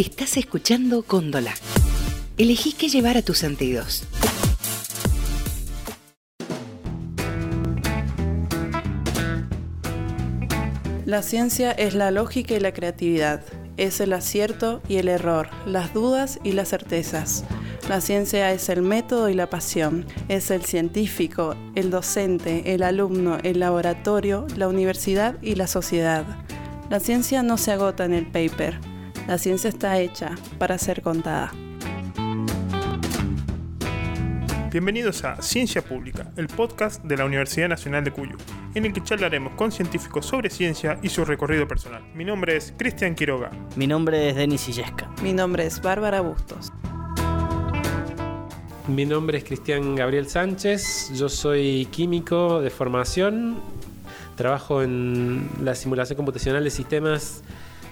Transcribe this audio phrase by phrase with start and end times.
[0.00, 1.52] Estás escuchando Cóndola.
[2.38, 4.04] Elegí qué llevar a tus sentidos.
[11.04, 13.44] La ciencia es la lógica y la creatividad.
[13.76, 17.44] Es el acierto y el error, las dudas y las certezas.
[17.86, 20.06] La ciencia es el método y la pasión.
[20.30, 26.24] Es el científico, el docente, el alumno, el laboratorio, la universidad y la sociedad.
[26.88, 28.89] La ciencia no se agota en el paper.
[29.30, 31.52] La ciencia está hecha para ser contada.
[34.72, 38.34] Bienvenidos a Ciencia Pública, el podcast de la Universidad Nacional de Cuyo,
[38.74, 42.02] en el que charlaremos con científicos sobre ciencia y su recorrido personal.
[42.12, 43.52] Mi nombre es Cristian Quiroga.
[43.76, 45.08] Mi nombre es Denis Illesca.
[45.22, 46.72] Mi nombre es Bárbara Bustos.
[48.88, 53.60] Mi nombre es Cristian Gabriel Sánchez, yo soy químico de formación,
[54.34, 57.44] trabajo en la simulación computacional de sistemas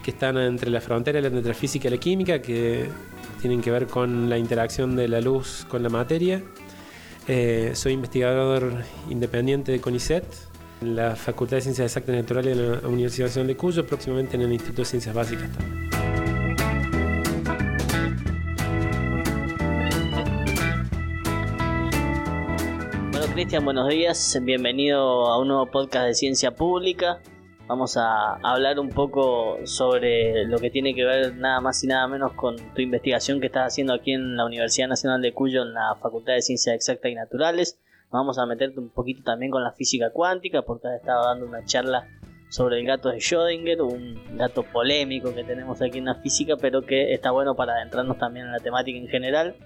[0.08, 2.88] que están entre la frontera entre la física y la química, que
[3.42, 6.42] tienen que ver con la interacción de la luz con la materia.
[7.26, 10.24] Eh, soy investigador independiente de CONICET,
[10.80, 14.36] en la Facultad de Ciencias Exactas y Naturales de la Universidad Nacional de Cuyo, próximamente
[14.36, 15.90] en el Instituto de Ciencias Básicas también.
[23.12, 24.38] Bueno, Cristian, buenos días.
[24.40, 27.20] Bienvenido a un nuevo podcast de Ciencia Pública.
[27.68, 32.08] Vamos a hablar un poco sobre lo que tiene que ver nada más y nada
[32.08, 35.74] menos con tu investigación que estás haciendo aquí en la Universidad Nacional de Cuyo, en
[35.74, 37.78] la Facultad de Ciencias Exactas y Naturales.
[38.10, 41.62] Vamos a meterte un poquito también con la física cuántica, porque has estado dando una
[41.66, 42.08] charla
[42.48, 46.80] sobre el gato de Schrödinger, un gato polémico que tenemos aquí en la física, pero
[46.86, 49.56] que está bueno para adentrarnos también en la temática en general.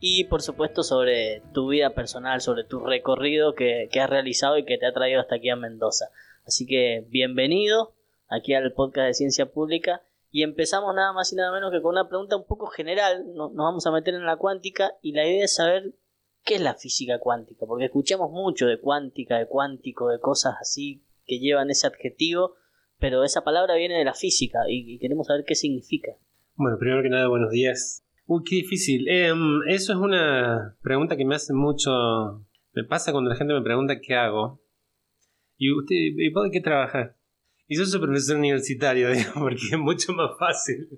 [0.00, 4.64] Y por supuesto sobre tu vida personal, sobre tu recorrido que, que has realizado y
[4.64, 6.06] que te ha traído hasta aquí a Mendoza.
[6.44, 7.94] Así que bienvenido
[8.28, 11.92] aquí al podcast de Ciencia Pública y empezamos nada más y nada menos que con
[11.92, 13.32] una pregunta un poco general.
[13.34, 15.94] Nos vamos a meter en la cuántica y la idea es saber
[16.44, 21.04] qué es la física cuántica, porque escuchamos mucho de cuántica, de cuántico, de cosas así
[21.26, 22.56] que llevan ese adjetivo,
[22.98, 26.12] pero esa palabra viene de la física y queremos saber qué significa.
[26.54, 28.04] Bueno, primero que nada, buenos días.
[28.26, 29.08] Uy, qué difícil.
[29.08, 31.90] Em, eso es una pregunta que me hace mucho.
[32.72, 34.61] Me pasa cuando la gente me pregunta qué hago.
[35.62, 37.14] ¿Y usted, ¿y de qué trabaja?
[37.68, 40.88] Y yo soy profesor universitario, digamos, porque es mucho más fácil.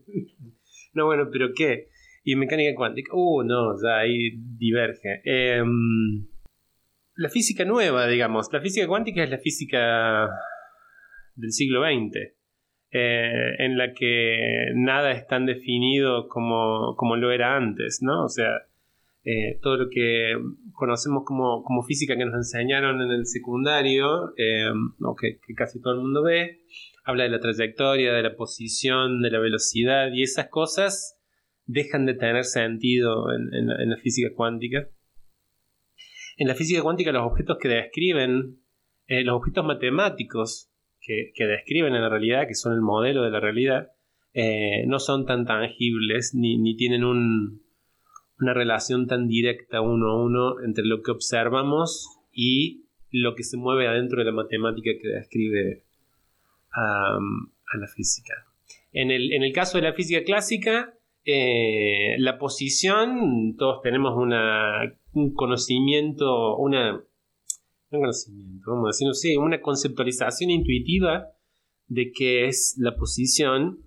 [0.94, 1.90] no, bueno, pero ¿qué?
[2.24, 3.10] Y mecánica cuántica.
[3.12, 5.20] Uh, no, ya ahí diverge.
[5.24, 6.26] Em,
[7.16, 8.48] la física nueva, digamos.
[8.54, 10.30] La física cuántica es la física
[11.34, 12.32] del siglo XX.
[12.90, 18.24] Eh, en la que nada es tan definido como, como lo era antes, ¿no?
[18.24, 18.48] O sea,
[19.26, 20.34] eh, todo lo que
[20.72, 24.70] conocemos como, física que nos enseñaron en el secundario, eh,
[25.00, 26.60] o que, casi todo el mundo ve,
[27.04, 31.18] habla de la trayectoria, de la posición, de la velocidad, y esas cosas
[31.64, 34.88] dejan de tener sentido en, la física cuántica.
[36.36, 38.58] En la física cuántica los objetos que describen,
[39.06, 40.70] eh, los objetos matemáticos
[41.00, 43.88] que, describen en la realidad, que son el modelo de la realidad,
[44.86, 47.63] no son tan tangibles ni tienen un,
[48.44, 53.56] una relación tan directa uno a uno entre lo que observamos y lo que se
[53.56, 55.82] mueve adentro de la matemática que describe
[56.72, 57.18] a
[57.78, 58.34] la física.
[58.92, 60.94] En el, caso de la física clásica,
[61.24, 67.02] eh, la posición, todos tenemos una, un conocimiento, una,
[67.90, 71.28] un conocimiento, vamos a decir, una conceptualización intuitiva
[71.88, 73.80] de qué es la posición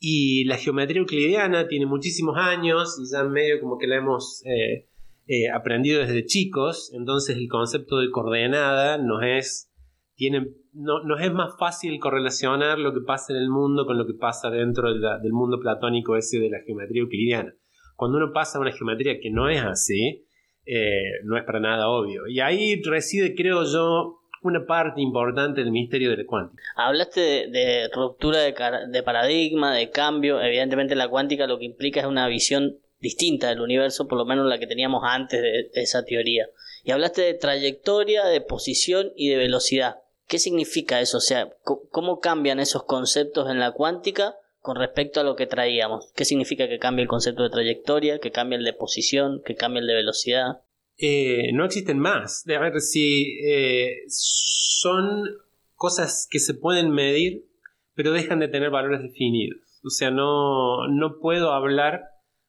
[0.00, 4.88] y la geometría euclidiana tiene muchísimos años y ya medio como que la hemos eh,
[5.26, 9.72] eh, aprendido desde chicos, entonces el concepto de coordenada nos es,
[10.14, 14.06] tiene, no, nos es más fácil correlacionar lo que pasa en el mundo con lo
[14.06, 17.54] que pasa dentro del mundo platónico ese de la geometría euclidiana.
[17.96, 20.24] Cuando uno pasa a una geometría que no es así,
[20.64, 22.28] eh, no es para nada obvio.
[22.28, 26.62] Y ahí reside, creo yo, una parte importante del misterio de la cuántica.
[26.76, 30.40] Hablaste de, ruptura de, paradigma, de cambio.
[30.40, 34.46] Evidentemente la cuántica lo que implica es una visión distinta del universo, por lo menos
[34.46, 36.48] la que teníamos antes de, esa teoría.
[36.84, 40.02] Y hablaste de trayectoria, de posición y de velocidad.
[40.26, 41.18] ¿Qué significa eso?
[41.18, 41.50] O sea,
[41.90, 46.12] ¿cómo cambian esos conceptos en la cuántica con respecto a lo que traíamos?
[46.14, 49.80] ¿Qué significa que cambie el concepto de trayectoria, que cambie el de posición, que cambie
[49.80, 50.60] el de velocidad?
[50.98, 52.44] Eh, no existen más.
[52.48, 55.22] A ver si eh, son
[55.74, 57.44] cosas que se pueden medir,
[57.94, 59.80] pero dejan de tener valores definidos.
[59.84, 62.02] O sea, no, no puedo hablar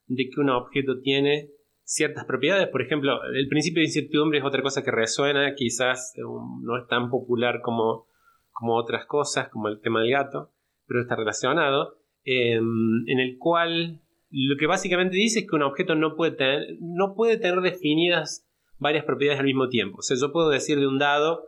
[0.07, 1.51] de que un objeto tiene
[1.83, 2.67] ciertas propiedades.
[2.69, 6.87] Por ejemplo, el principio de incertidumbre es otra cosa que resuena, quizás um, no es
[6.87, 8.07] tan popular como,
[8.51, 10.51] como otras cosas, como el tema del gato,
[10.87, 11.99] pero está relacionado.
[12.25, 17.15] en el cual lo que básicamente dice es que un objeto no puede tener, no
[17.15, 18.45] puede tener definidas
[18.77, 19.97] varias propiedades al mismo tiempo.
[19.99, 21.45] O sea, yo puedo decir de un dado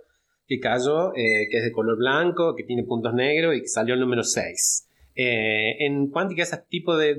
[0.48, 3.94] que cayó, eh, que es de color blanco, que tiene puntos negros y que salió
[3.94, 4.88] el número 6.
[5.16, 7.16] Eh, en cuántica, ese tipo de,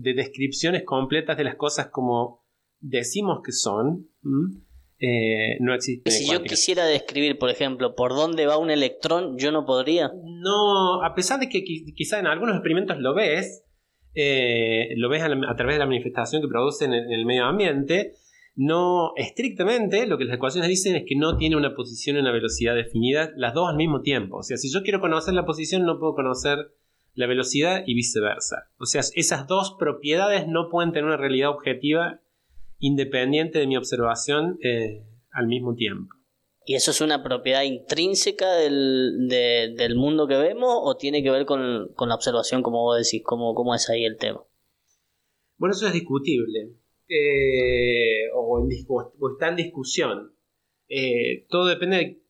[0.00, 2.42] descripciones completas de las cosas como
[2.80, 4.08] decimos que son,
[4.98, 6.12] eh, no existen.
[6.12, 10.10] Si yo quisiera describir, por ejemplo, por dónde va un electrón, yo no podría.
[10.24, 13.64] No, a pesar de que quizá en algunos experimentos lo ves,
[14.14, 18.14] lo ves a, través de la manifestación que produce en el medio ambiente,
[18.56, 22.32] no estrictamente lo que las ecuaciones dicen es que no tiene una posición y una
[22.32, 24.38] velocidad definida las dos al mismo tiempo.
[24.38, 26.58] O sea, si yo quiero conocer la posición no puedo conocer
[27.14, 28.70] la velocidad y viceversa.
[28.78, 32.20] O sea, esas dos propiedades no pueden tener una realidad objetiva
[32.78, 36.14] independiente de mi observación eh, al mismo tiempo.
[36.64, 41.46] ¿Y eso es una propiedad intrínseca del, del mundo que vemos o tiene que ver
[41.46, 43.22] con, la observación, como vos decís?
[43.24, 44.44] ¿Cómo, ¿Cómo es ahí el tema?
[45.56, 46.70] Bueno, eso es discutible.
[47.08, 48.66] Eh, o,
[49.32, 50.32] está en discusión.
[50.88, 52.22] Eh, todo depende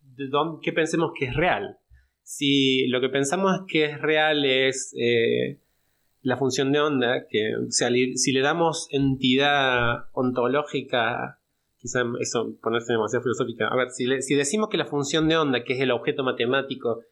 [0.00, 1.78] de, dónde, qué pensemos que es real.
[2.22, 5.60] Si lo que pensamos que es real es eh,
[6.22, 11.40] la función de onda, que si le damos entidad ontológica,
[11.84, 13.68] quizá eso ponerse demasiado filosófica.
[13.68, 17.02] A ver, si, decimos que la función de onda, que es el objeto matemático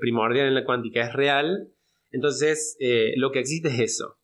[0.00, 1.68] primordial en la cuántica, es real,
[2.10, 2.76] entonces
[3.14, 4.16] lo que existe es eso.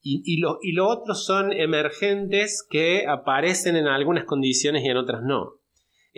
[0.00, 5.54] Y, lo, y otros son emergentes que aparecen en algunas condiciones y en otras no.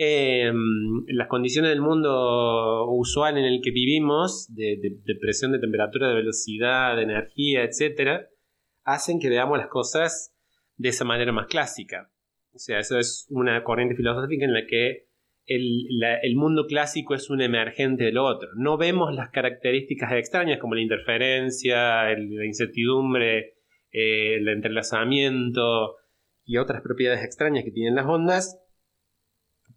[0.01, 4.77] Em, las condiciones del mundo usual en el que vivimos, de,
[5.19, 8.27] presión de temperatura, de velocidad, de energía, etc.,
[8.85, 10.33] hacen que veamos las cosas
[10.77, 12.09] de esa manera más clásica.
[12.59, 15.07] O sea, eso es una corriente filosófica en la que
[15.45, 18.49] el, mundo clásico es un emergente del otro.
[18.57, 23.53] No vemos las características extrañas como la interferencia, la incertidumbre,
[23.93, 25.95] eh, el entrelazamiento
[26.43, 28.61] y otras propiedades extrañas que tienen las ondas,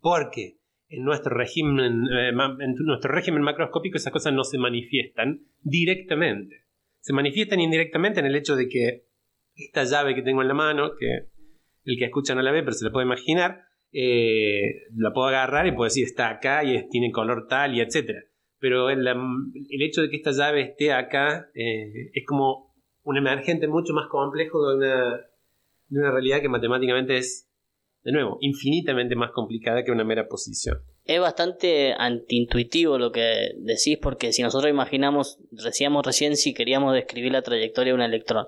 [0.00, 0.58] porque
[0.88, 6.64] en nuestro régimen, eh, en nuestro régimen macroscópico esas cosas no se manifiestan directamente.
[6.98, 9.04] Se manifiestan indirectamente en el hecho de que
[9.54, 11.28] esta llave que tengo en la mano, que
[11.84, 13.62] el que escucha no la ve, pero se la puede imaginar,
[13.92, 18.20] eh, la puedo agarrar y puedo decir está acá y tiene color tal y etcétera.
[18.58, 19.06] Pero el,
[19.80, 24.76] hecho de que esta llave esté acá es como un emergente mucho más complejo de
[24.76, 25.16] una,
[25.88, 27.50] de una realidad que matemáticamente es,
[28.02, 30.78] de nuevo, infinitamente más complicada que una mera posición.
[31.04, 37.32] Es bastante antiintuitivo lo que decís, porque si nosotros imaginamos, decíamos recién si queríamos describir
[37.32, 38.46] la trayectoria de un electrón.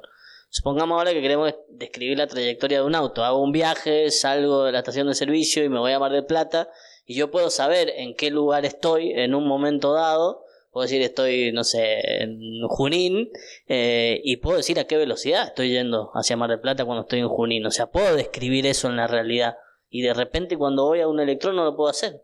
[0.56, 3.24] Supongamos ahora que queremos describir la trayectoria de un auto.
[3.24, 6.26] Hago un viaje, salgo de la estación de servicio y me voy a Mar del
[6.26, 6.68] Plata
[7.04, 11.52] y yo puedo saber en qué lugar estoy en un momento dado Puedo decir estoy,
[11.52, 13.30] no sé, en Junín
[13.68, 17.20] eh, y puedo decir a qué velocidad estoy yendo hacia Mar del Plata cuando estoy
[17.20, 17.64] en Junín.
[17.64, 19.56] O sea, puedo describir eso en la realidad.
[19.88, 22.22] Y de repente cuando voy a un electrón no lo puedo hacer.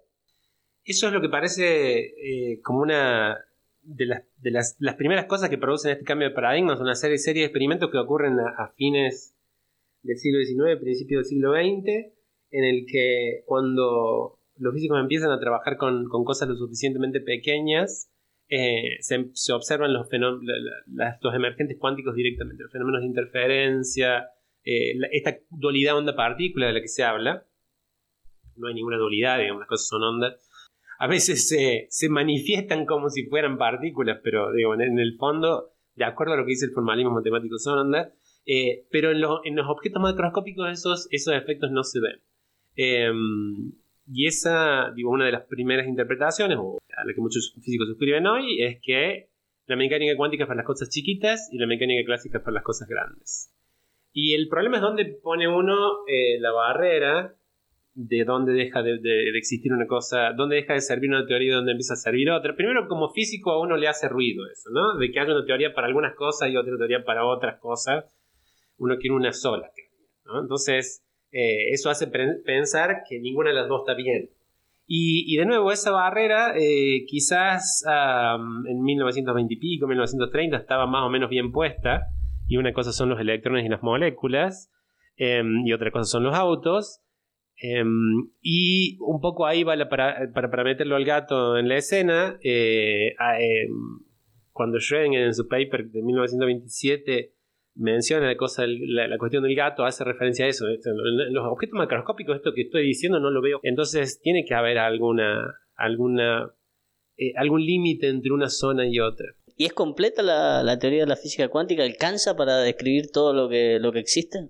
[0.82, 3.38] Eso es lo que parece eh, como una
[3.82, 7.19] de, las, de las, las, primeras cosas que producen este cambio de paradigmas, una serie,
[7.19, 9.37] serie de experimentos que ocurren a, fines
[10.03, 12.12] del siglo XIX, principios del siglo XX,
[12.50, 18.11] en el que cuando los físicos empiezan a trabajar con, con cosas lo suficientemente pequeñas,
[18.49, 24.29] eh, se, observan los, los emergentes cuánticos directamente, los fenómenos de interferencia,
[24.65, 27.46] eh, esta dualidad onda-partícula de la que se habla.
[28.56, 30.50] No hay ninguna dualidad, digamos, las cosas son ondas.
[31.03, 31.49] A veces
[31.89, 36.45] se manifiestan como si fueran partículas, pero digo, en, el fondo, de acuerdo a lo
[36.45, 38.13] que dice el formalismo matemático, son ondas.
[38.45, 42.21] Eh, pero en, en, los objetos macroscópicos esos, esos efectos no se ven.
[42.77, 43.73] Em,
[44.13, 48.27] y esa, digo, una de las primeras interpretaciones, o a la que muchos físicos suscriben
[48.27, 49.31] hoy, es que
[49.69, 52.65] la mecánica cuántica es para las cosas chiquitas y la mecánica clásica es para las
[52.65, 53.55] cosas grandes.
[54.13, 57.37] Y el problema es dónde pone uno eh, la barrera
[58.03, 58.99] de dónde deja de,
[59.37, 62.57] existir una cosa, dónde deja de servir una teoría y dónde empieza a servir otra.
[62.57, 64.97] Primero, como físico, a uno le hace ruido eso, ¿no?
[64.97, 68.05] De que haya una teoría para algunas cosas y otra teoría para otras cosas.
[68.79, 69.71] Uno quiere una sola
[70.25, 70.41] ¿no?
[70.41, 74.31] Entonces, eh, eso hace pensar que ninguna de las dos está bien.
[74.93, 77.85] Y, de nuevo, esa barrera eh, quizás
[78.67, 82.07] en 1920 y pico, 1930 estaba más o menos bien puesta.
[82.49, 84.73] Y una cosa son los electrones y las moléculas.
[85.17, 87.01] Em, y otra cosa son los autos.
[87.62, 92.38] Em, y un poco ahí va para, para, meterlo al gato en la escena.
[92.43, 94.00] Eh, em,
[94.52, 97.34] cuando Schrödinger en su paper de 1927
[97.74, 100.67] menciona la, cosa, la, cuestión del gato, hace referencia a eso.
[100.67, 103.60] Los objetos macroscópicos, esto que estoy diciendo, no lo veo.
[103.62, 106.55] Entonces tiene que haber alguna, alguna,
[107.19, 109.26] eh, algún límite entre una zona y otra.
[109.56, 111.82] ¿Y es completa la, la, teoría de la física cuántica?
[111.82, 114.48] ¿Alcanza para describir todo lo que, lo que existe?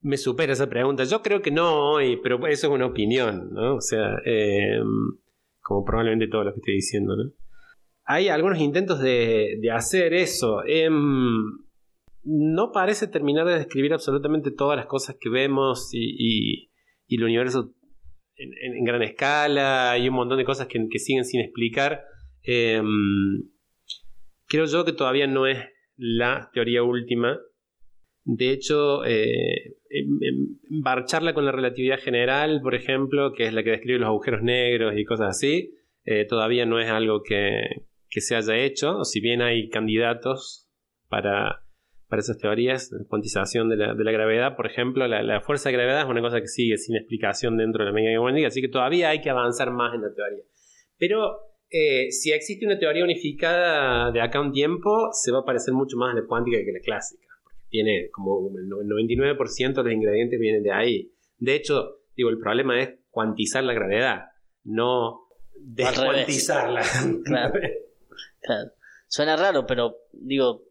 [0.00, 1.04] Me supera esa pregunta.
[1.04, 3.76] Yo creo que no, pero eso es una opinión, ¿no?
[3.76, 4.80] O sea, eh,
[5.60, 7.32] como probablemente todo lo que estoy diciendo, ¿no?
[8.04, 10.62] Hay algunos intentos de, de hacer eso.
[10.66, 10.88] Eh,
[12.24, 16.68] no parece terminar de describir absolutamente todas las cosas que vemos y,
[17.08, 17.72] y, el universo
[18.36, 22.04] en, gran escala y un montón de cosas que, siguen sin explicar.
[22.42, 22.82] Eh,
[24.46, 25.58] creo yo que todavía no es
[25.96, 27.38] la teoría última.
[28.24, 33.98] De hecho, eh, embarcharla con la relatividad general, por ejemplo, que es la que describe
[33.98, 38.56] los agujeros negros y cosas así, eh, todavía no es algo que, que, se haya
[38.56, 39.04] hecho.
[39.04, 40.68] Si bien hay candidatos
[41.08, 41.64] para,
[42.08, 45.74] para esas teorías, cuantización de la, de la gravedad, por ejemplo, la, la, fuerza de
[45.74, 48.68] gravedad es una cosa que sigue sin explicación dentro de la mecánica cuántica, así que
[48.68, 50.44] todavía hay que avanzar más en la teoría.
[50.98, 55.44] Pero eh, si existe una teoría unificada de acá a un tiempo, se va a
[55.44, 57.27] parecer mucho más a la cuántica que la clásica.
[57.68, 61.12] Tiene como el 99% de los ingredientes vienen de ahí.
[61.38, 64.26] De hecho, digo, el problema es cuantizar la gravedad,
[64.64, 65.28] no
[65.60, 66.82] descuantizarla.
[67.24, 67.54] Claro.
[68.40, 68.70] claro.
[69.06, 70.64] Suena raro, pero digo,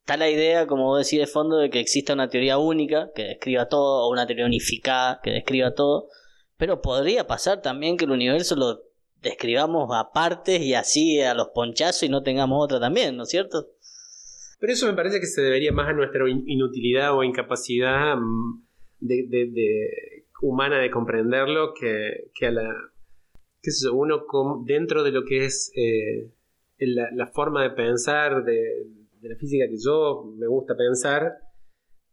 [0.00, 3.24] está la idea, como vos decís de fondo, de que exista una teoría única que
[3.24, 6.08] describa todo, o una teoría unificada que describa todo.
[6.56, 8.82] Pero podría pasar también que el universo lo
[9.22, 13.28] describamos a partes y así a los ponchazos y no tengamos otra también, ¿no es
[13.28, 13.68] cierto?
[14.60, 18.16] Pero eso me parece que se debería más a nuestra inutilidad o incapacidad
[19.00, 22.74] de humana de comprenderlo que, a la...
[23.62, 24.24] qué uno
[24.64, 26.30] dentro de lo que es eh,
[26.78, 28.86] la, forma de pensar de,
[29.22, 31.38] la física que yo me gusta pensar,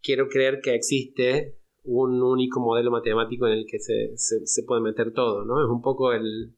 [0.01, 5.13] quiero creer que existe un único modelo matemático en el que se, se puede meter
[5.13, 5.63] todo, ¿no?
[5.63, 6.56] Es un poco el,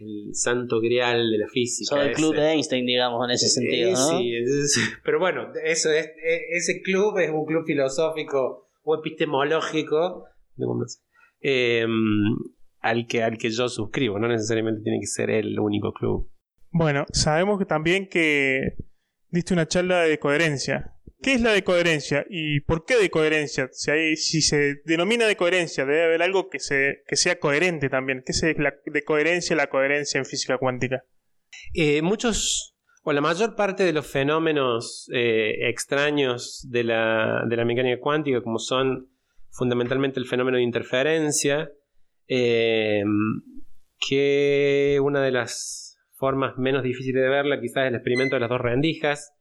[0.00, 1.88] el santo grial de la física.
[1.88, 4.18] Son el club de Einstein, digamos, en ese sentido, ¿no?
[4.18, 6.10] Sí, es, pero bueno, eso es,
[6.50, 10.24] ese club es un club filosófico o epistemológico
[11.40, 11.86] eh,
[12.80, 16.30] al, que, al que yo suscribo, no necesariamente tiene que ser el único club.
[16.70, 18.76] Bueno, sabemos que también que
[19.28, 20.94] diste una charla de coherencia.
[21.22, 23.68] ¿Qué es la decoherencia y por qué decoherencia?
[23.72, 28.22] Si, si se denomina decoherencia, debe haber algo que, se, que sea coherente también.
[28.24, 31.04] ¿Qué es la decoherencia la coherencia en física cuántica?
[31.74, 37.64] Eh, muchos, o la mayor parte de los fenómenos eh, extraños de la, de la,
[37.66, 39.10] mecánica cuántica, como son
[39.50, 41.70] fundamentalmente el fenómeno de interferencia,
[42.28, 43.04] eh,
[44.08, 48.48] que una de las formas menos difíciles de verla quizás es el experimento de las
[48.48, 49.34] dos rendijas,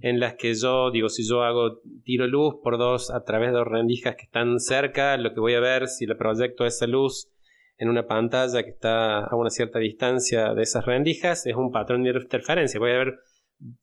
[0.00, 3.58] en las que yo, digo, si yo hago tiro luz por dos a través de
[3.58, 7.30] dos rendijas que están cerca, lo que voy a ver si le proyecto esa luz
[7.76, 12.02] en una pantalla que está a una cierta distancia de esas rendijas es un patrón
[12.02, 12.78] de interferencia.
[12.78, 13.18] Voy a ver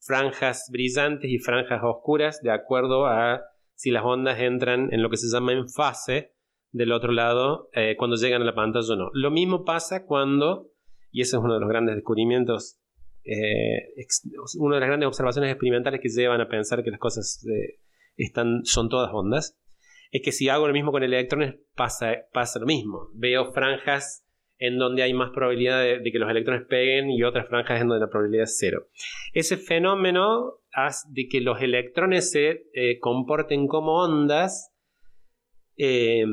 [0.00, 3.42] franjas brillantes y franjas oscuras de acuerdo a
[3.74, 6.32] si las ondas entran en lo que se llama en fase
[6.70, 9.10] del otro lado eh, cuando llegan a la pantalla o no.
[9.14, 10.70] Lo mismo pasa cuando,
[11.10, 12.78] y ese es uno de los grandes descubrimientos
[13.28, 13.94] eh,
[14.58, 17.78] una de las grandes observaciones experimentales que llevan a pensar que las cosas eh,
[18.16, 19.58] están, son todas ondas,
[20.10, 23.10] es que si hago lo mismo con electrones pasa, pasa lo mismo.
[23.12, 24.24] Veo franjas
[24.58, 28.04] en donde hay más probabilidad de, que los electrones peguen y otras franjas en donde
[28.04, 28.88] la probabilidad es cero.
[29.32, 30.54] Ese fenómeno
[31.08, 34.72] de que los electrones se eh, comporten como ondas
[35.76, 36.24] eh,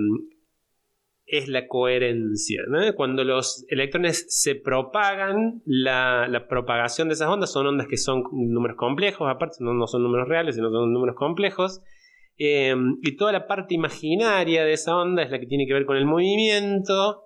[1.27, 2.61] es la coherencia.
[2.95, 8.23] Cuando los electrones se propagan, la, la, propagación de esas ondas son ondas que son
[8.31, 11.81] números complejos, aparte no, no son números reales, sino son números complejos.
[12.37, 15.85] Eh, y toda la parte imaginaria de esa onda es la que tiene que ver
[15.85, 17.23] con el movimiento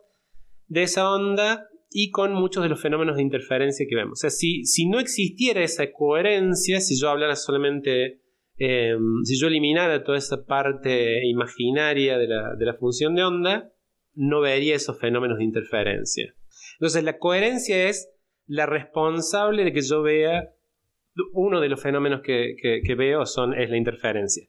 [0.68, 4.20] de esa onda y con muchos de los fenómenos de interferencia que vemos.
[4.20, 8.22] O sea, si, si no existiera esa coherencia, si yo hablara solamente,
[8.60, 13.74] eh, si yo eliminara toda esa parte imaginaria de la, de la función de onda,
[14.20, 16.36] no vería esos fenómenos de interferencia.
[16.74, 18.12] Entonces la coherencia es
[18.48, 20.50] la responsable de que yo vea
[21.34, 24.46] uno de los fenómenos que, que, veo son, es la interferencia.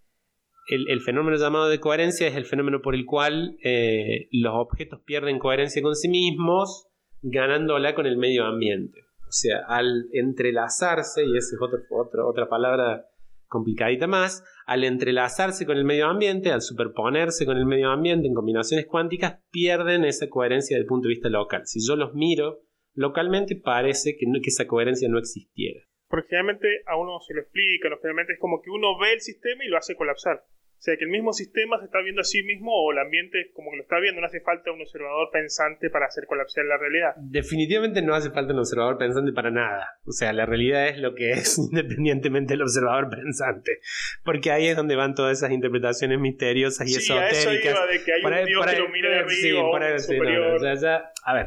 [0.69, 5.39] El, fenómeno llamado de coherencia es el fenómeno por el cual eh, los objetos pierden
[5.39, 6.89] coherencia con sí mismos,
[7.23, 9.01] ganándola con el medio ambiente.
[9.21, 13.10] O sea, al entrelazarse, y esa es otro, otra palabra
[13.51, 18.35] complicadita más, al entrelazarse con el medio ambiente, al superponerse con el medio ambiente en
[18.35, 21.63] combinaciones cuánticas, pierden esa coherencia desde el punto de vista local.
[21.67, 22.61] Si yo los miro
[22.95, 25.81] localmente, parece que, no, que esa coherencia no existiera.
[26.09, 29.65] Porque generalmente a uno se lo explica, generalmente es como que uno ve el sistema
[29.65, 30.45] y lo hace colapsar.
[30.81, 33.51] O sea, que el mismo sistema se está viendo a sí mismo o el ambiente
[33.53, 36.79] como que lo está viendo, no hace falta un observador pensante para hacer colapsar la
[36.79, 37.13] realidad.
[37.19, 39.99] Definitivamente no hace falta un observador pensante para nada.
[40.07, 43.81] O sea, la realidad es lo que es independientemente del observador pensante.
[44.25, 47.37] Porque ahí es donde van todas esas interpretaciones misteriosas y sí, esotéricas.
[47.37, 49.49] A eso iba de que hay un Dios que lo mira de arriba sí,
[49.85, 50.63] ahí, superior.
[50.63, 51.47] no, ya, a ver,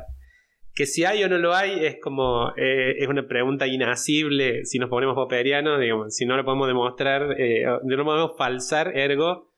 [0.73, 4.79] que si hay o no lo hay es como eh, es una pregunta inacible si
[4.79, 9.49] nos ponemos popperianos digamos si no lo podemos demostrar eh, no lo podemos falsar ergo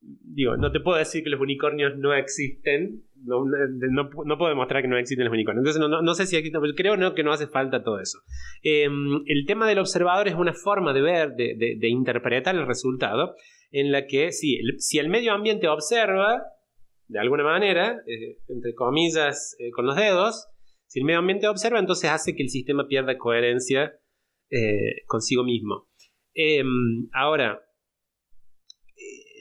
[0.00, 4.82] digo no te puedo decir que los unicornios no existen no, no, no puedo demostrar
[4.82, 5.62] que no existen los unicornios.
[5.62, 8.18] Entonces no, no sé si existen creo no, que no hace falta todo eso.
[8.62, 13.34] Em, el tema del observador es una forma de ver de, de, interpretar el resultado
[13.70, 16.42] en la que si, si el medio ambiente observa
[17.14, 20.48] de alguna manera, eh, entre comillas, eh, con los dedos,
[20.88, 23.96] si el medio ambiente observa, entonces hace que el sistema pierda coherencia
[24.50, 25.86] eh, consigo mismo.
[26.34, 27.64] Em, ahora,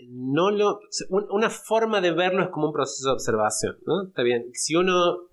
[0.07, 3.77] no lo, una forma de verlo es como un proceso de observación.
[4.07, 5.29] Está bien, si uno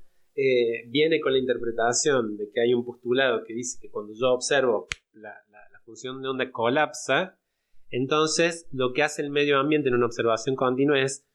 [0.88, 4.86] viene con la interpretación de que hay un postulado que dice que cuando yo observo
[5.12, 7.38] la, la función de onda colapsa,
[7.90, 11.29] entonces lo que hace el medio ambiente en una observación continua es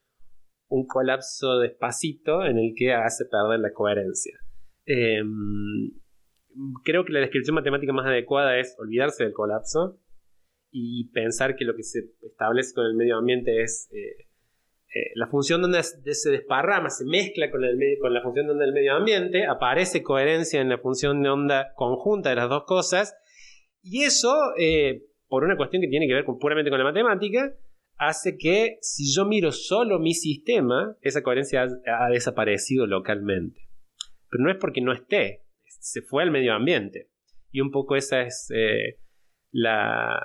[0.75, 4.37] un colapso despacito en el que hace perder la coherencia.
[4.85, 5.91] Em,
[6.83, 9.99] creo que la descripción matemática más adecuada es olvidarse del colapso
[10.71, 14.25] y pensar que lo que se establece con el medio ambiente es eh,
[14.93, 18.65] eh, la función donde se desparrama, se mezcla con, el, con la función de onda
[18.65, 23.15] del medio ambiente, aparece coherencia en la función de onda conjunta de las dos cosas
[23.81, 27.53] y eso, eh, por una cuestión que tiene que ver puramente con la matemática,
[27.97, 33.61] hace que si yo miro solo mi sistema, esa coherencia ha, desaparecido localmente.
[34.29, 37.09] Pero no es porque no esté, se fue al medio ambiente.
[37.51, 38.99] Y un poco esa es eh,
[39.51, 40.21] la,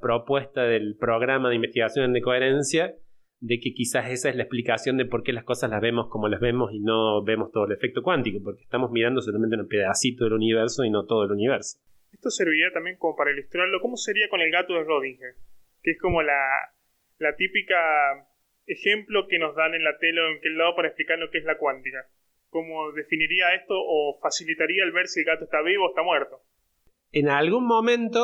[0.00, 2.94] propuesta del programa de investigación de coherencia,
[3.40, 6.28] de que quizás esa es la explicación de por qué las cosas las vemos como
[6.28, 10.24] las vemos y no vemos todo el efecto cuántico, porque estamos mirando solamente un pedacito
[10.24, 11.78] del universo y no todo el universo.
[12.10, 15.34] Esto serviría también como para ilustrarlo, ¿cómo sería con el gato de Rodinger?
[15.84, 16.34] Que es como la,
[17.36, 17.76] típica
[18.66, 21.38] ejemplo que nos dan en la tele o en aquel lado para explicar lo que
[21.38, 22.08] es la cuántica.
[22.48, 26.40] ¿Cómo definiría esto o facilitaría el ver si el gato está vivo o está muerto?
[27.12, 28.20] En algún momento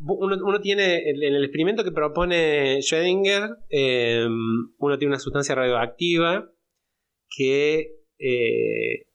[0.00, 6.48] uno, tiene, en el experimento que propone Schrödinger, em, uno tiene una sustancia radioactiva
[7.36, 9.06] que eh,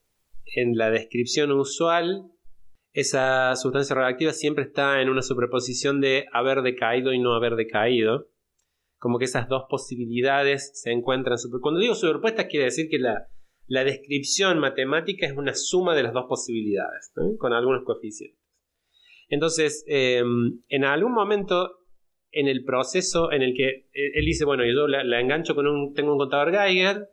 [0.56, 2.30] en la descripción usual
[3.00, 8.28] esa sustancia radioactiva siempre está en una superposición de haber decaído y no haber decaído.
[8.98, 11.38] Como que esas dos posibilidades se encuentran.
[11.38, 11.62] Super...
[11.62, 13.28] Cuando digo superpuestas, quiere decir que la,
[13.84, 18.40] descripción matemática es una suma de las dos posibilidades, con algunos coeficientes.
[19.30, 21.76] Entonces, em, en algún momento
[22.32, 25.94] en el proceso en el que él dice, bueno, yo la, la engancho con un,
[25.94, 27.08] tengo un contador Geiger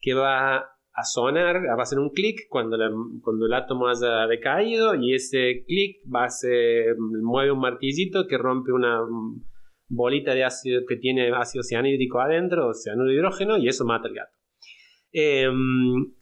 [0.00, 2.76] que va a sonar, va a hacer un clic cuando,
[3.22, 8.36] cuando el átomo haya decaído y ese clic va a ser, mueve un martillito que
[8.36, 9.00] rompe una
[9.88, 14.08] bolita de ácido que tiene ácido cianhídrico adentro, o cianuro de hidrógeno, y eso mata
[14.08, 14.32] al gato.
[15.12, 16.14] Em,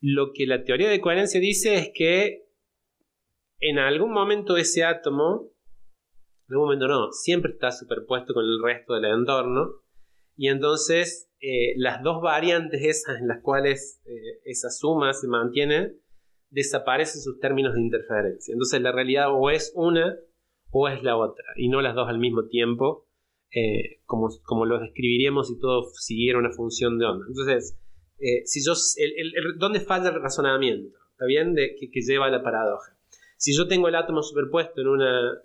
[0.00, 2.46] lo que la teoría de coherencia dice es que
[3.60, 5.50] en algún momento ese átomo,
[6.48, 9.82] en algún momento no, siempre está superpuesto con el resto del entorno,
[10.36, 15.92] y entonces eh, las dos variantes esas en las cuales eh, esa suma se mantiene,
[16.50, 18.52] desaparecen sus términos de interferencia.
[18.52, 20.16] Entonces la realidad o es una
[20.70, 23.06] o es la otra, y no las dos al mismo tiempo,
[23.50, 27.24] eh, como, como lo describiríamos si todo siguiera una función de onda.
[27.28, 27.78] Entonces,
[28.44, 28.72] si yo,
[29.58, 30.98] ¿dónde falla el razonamiento?
[31.12, 31.54] ¿Está bien?
[31.54, 32.98] De, que, que, lleva a la paradoja.
[33.36, 35.42] Si yo tengo el átomo superpuesto en una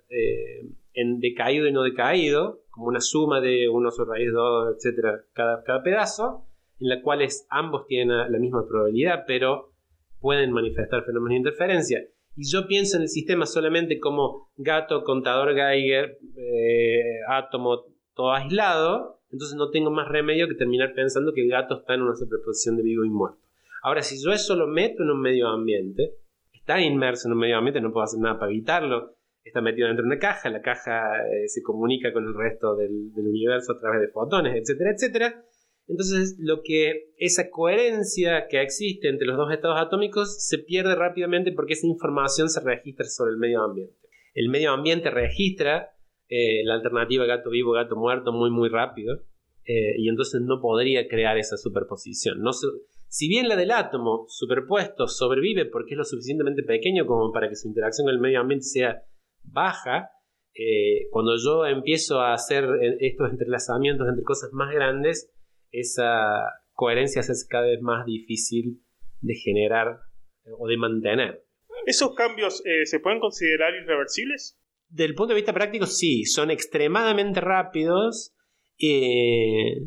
[0.94, 5.62] en decaído y no decaído, como una suma de 1 sobre raíz 2, etcétera, cada,
[5.62, 6.46] cada pedazo,
[6.80, 9.72] en la cual ambos tienen la misma probabilidad, pero
[10.20, 12.00] pueden manifestar fenómenos de interferencia.
[12.34, 19.20] Y yo pienso en el sistema solamente como gato, contador Geiger, eh, átomo, todo aislado,
[19.30, 22.76] entonces no tengo más remedio que terminar pensando que el gato está en una superposición
[22.78, 23.38] de vivo y muerto.
[23.82, 26.14] Ahora, si yo eso lo meto en un medio ambiente,
[26.54, 30.04] está inmerso en un medio ambiente, no puedo hacer nada para evitarlo, está metido dentro
[30.04, 34.00] de una caja, la caja eh, se comunica con el resto del, universo a través
[34.00, 35.44] de fotones, etcétera, etcétera.
[35.88, 41.52] Entonces, lo que esa coherencia que existe entre los dos estados atómicos se pierde rápidamente
[41.52, 43.96] porque esa información se registra sobre el medio ambiente.
[44.34, 45.90] El medio ambiente registra
[46.28, 49.24] eh, la alternativa gato vivo, gato muerto muy, muy rápido.
[49.64, 52.40] Eh, y entonces no podría crear esa superposición.
[52.40, 57.48] No si bien la del átomo superpuesto sobrevive porque es lo suficientemente pequeño como para
[57.48, 59.02] que su interacción con el medio ambiente sea
[59.44, 60.10] baja,
[60.54, 65.32] eh, cuando yo empiezo a hacer eh, estos entrelazamientos entre cosas más grandes,
[65.70, 68.82] esa coherencia se hace cada vez más difícil
[69.20, 70.00] de generar
[70.44, 71.44] eh, o de mantener.
[71.86, 74.56] ¿Esos cambios se pueden considerar irreversibles?
[74.88, 78.36] Del punto de vista práctico, sí, son extremadamente rápidos.
[78.78, 79.78] Eh,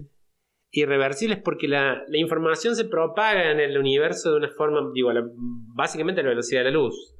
[0.71, 5.11] irreversibles porque la, información se propaga en el universo de una forma, digo,
[5.75, 7.15] básicamente a la velocidad de la luz.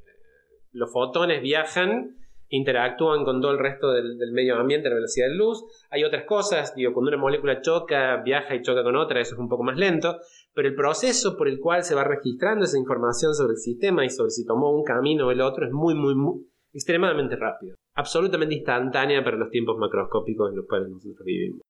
[0.71, 2.17] Los fotones viajan,
[2.49, 5.63] interactúan con todo el resto del, medio ambiente a la velocidad de luz.
[5.89, 9.39] Hay otras cosas, digo, cuando una molécula choca, viaja y choca con otra, eso es
[9.39, 10.17] un poco más lento,
[10.53, 14.09] pero el proceso por el cual se va registrando esa información sobre el sistema y
[14.09, 17.75] sobre si tomó un camino o el otro es muy, muy, muy extremadamente rápido.
[17.95, 21.64] Absolutamente instantánea para los tiempos macroscópicos en los cuales nosotros vivimos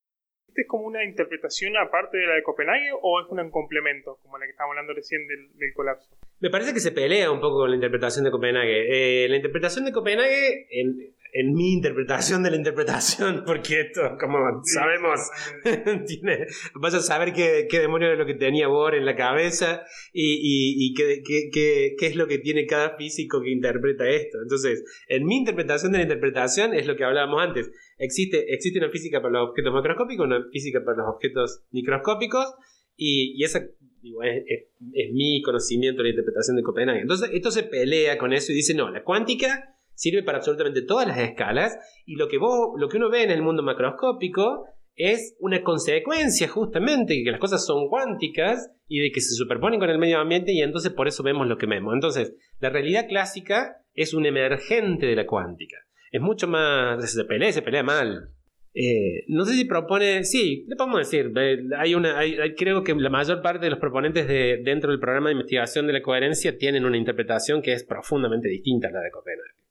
[0.62, 4.46] es como una interpretación aparte de la de Copenhague o es un complemento, como la
[4.46, 6.08] que estábamos hablando recién del, colapso?
[6.40, 9.24] Me parece que se pelea un poco con la interpretación de Copenhague.
[9.24, 14.38] Eh, la interpretación de Copenhague, en, en mi interpretación de la interpretación, porque esto, como
[14.64, 15.20] sabemos,
[16.06, 16.46] tiene,
[16.80, 20.32] vas a saber qué, qué demonio es lo que tenía Bohr en la cabeza y,
[20.32, 24.38] y, y qué, qué, qué, es lo que tiene cada físico que interpreta esto.
[24.42, 27.70] Entonces, en mi interpretación de la interpretación es lo que hablábamos antes.
[27.98, 32.54] Existe, existe una física para los objetos macroscópicos, una física para los objetos microscópicos
[32.96, 33.62] y, y esa
[34.00, 37.00] digo, es, es mi conocimiento de la interpretación de Copenhague.
[37.00, 41.08] Entonces, esto se pelea con eso y dice, no, la cuántica sirve para absolutamente todas
[41.08, 45.36] las escalas y lo que, vos, lo que uno ve en el mundo macroscópico es
[45.40, 49.90] una consecuencia justamente de que las cosas son cuánticas y de que se superponen con
[49.90, 51.92] el medio ambiente y entonces por eso vemos lo que vemos.
[51.92, 55.76] Entonces, la realidad clásica es un emergente de la cuántica.
[56.10, 57.10] Es mucho más...
[57.10, 58.30] se pelea, se pelea mal.
[58.78, 62.20] Eh, no sé si propone, sí, le podemos decir, eh, hay una,
[62.58, 65.94] creo que la mayor parte de los proponentes de, dentro del programa de investigación de
[65.94, 69.65] la coherencia tienen una interpretación que es profundamente distinta a la de Copenhague.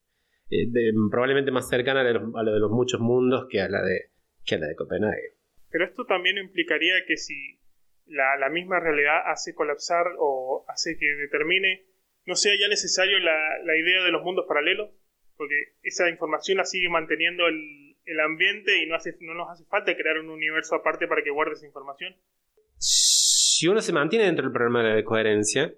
[0.49, 0.67] Eh,
[1.09, 4.11] probablemente más cercana a, la de los muchos mundos que a la de,
[4.45, 5.33] que a la de Copenhague.
[5.71, 7.59] Pero esto también implicaría que si
[8.05, 11.85] la, la, misma realidad hace colapsar o hace que determine,
[12.25, 14.91] no sea ya necesario la, la, idea de los mundos paralelos,
[15.35, 19.65] porque esa información la sigue manteniendo el, el ambiente y no, hace, no nos hace
[19.65, 22.15] falta crear un universo aparte para que guarde esa información.
[22.77, 25.73] Si uno se mantiene dentro del programa de coherencia,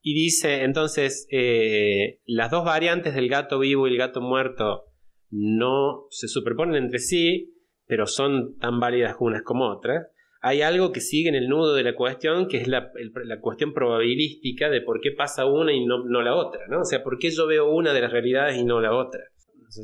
[0.00, 4.84] y dice, entonces, eh, las dos variantes del gato vivo y el gato muerto
[5.30, 7.54] no se superponen entre sí,
[7.86, 10.06] pero son tan válidas unas como otras.
[10.40, 12.92] Hay algo que sigue en el nudo de la cuestión, que es la,
[13.40, 16.80] cuestión probabilística de por qué pasa una y no, la otra, ¿no?
[16.80, 19.20] O sea, por qué yo veo una de las realidades y no la otra.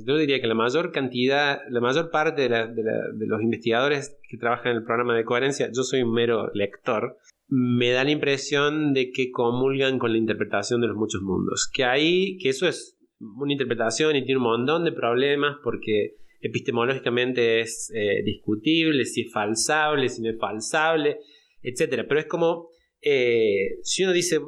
[0.07, 4.73] yo diría que la mayor cantidad, la mayor parte de, de los investigadores que trabajan
[4.73, 7.17] en el programa de coherencia, yo soy un mero lector,
[7.49, 11.71] me da la impresión de que comulgan con la interpretación de los muchos mundos.
[11.73, 17.61] Que ahí, que eso es una interpretación y tiene un montón de problemas porque epistemológicamente
[17.61, 21.19] es eh, discutible, si es falsable, si no es falsable,
[21.63, 22.05] etc.
[22.07, 22.69] Pero es como,
[23.01, 24.41] eh, si uno dice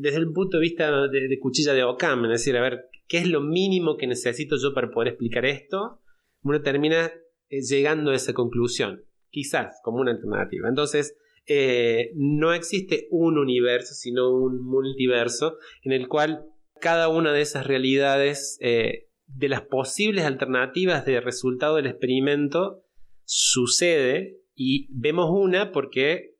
[0.00, 3.28] desde el punto de vista de, cuchilla de Ockham, es decir, a ver, ¿qué es
[3.28, 6.00] lo mínimo que necesito yo para poder explicar esto?
[6.42, 7.12] Uno termina
[7.48, 10.68] eh, llegando a esa conclusión, quizás como una alternativa.
[10.68, 11.16] Entonces,
[11.46, 16.46] eh, no existe un universo, sino un multiverso en el cual
[16.80, 22.82] cada una de esas realidades, eh, de las posibles alternativas de resultado del experimento,
[23.24, 26.36] sucede y vemos una porque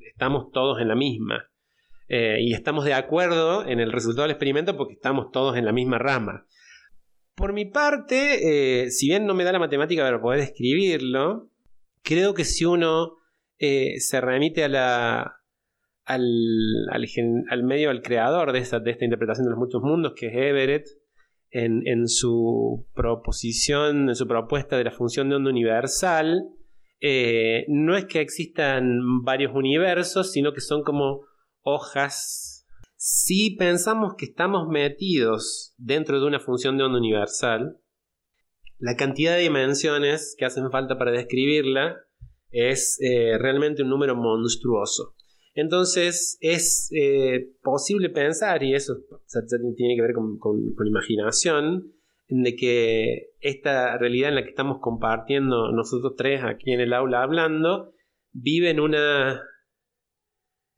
[0.00, 1.48] estamos todos en la misma.
[2.08, 5.72] Eh, y estamos de acuerdo en el resultado del experimento porque estamos todos en la
[5.72, 6.46] misma rama.
[7.34, 11.48] Por mi parte, si bien no me da la matemática para poder escribirlo,
[12.02, 13.21] creo que si uno
[13.64, 15.36] eh, se remite a la,
[16.04, 16.20] al,
[16.90, 20.32] al, medio, al creador de esta, de esta interpretación de los muchos mundos, que es
[20.34, 20.88] Everett,
[21.50, 26.42] en, en, su proposición, en su propuesta de la función de onda universal,
[27.00, 31.20] eh, no es que existan varios universos, sino que son como
[31.60, 32.66] hojas.
[32.96, 37.76] Si pensamos que estamos metidos dentro de una función de onda universal,
[38.78, 41.96] la cantidad de dimensiones que hacen falta para describirla
[42.52, 45.14] es eh, realmente un número monstruoso.
[45.54, 48.94] Entonces es eh, posible pensar, y eso
[49.76, 51.92] tiene que ver con, con, imaginación,
[52.28, 57.22] de que esta realidad en la que estamos compartiendo nosotros tres aquí en el aula
[57.22, 57.92] hablando,
[58.32, 59.42] vive en una.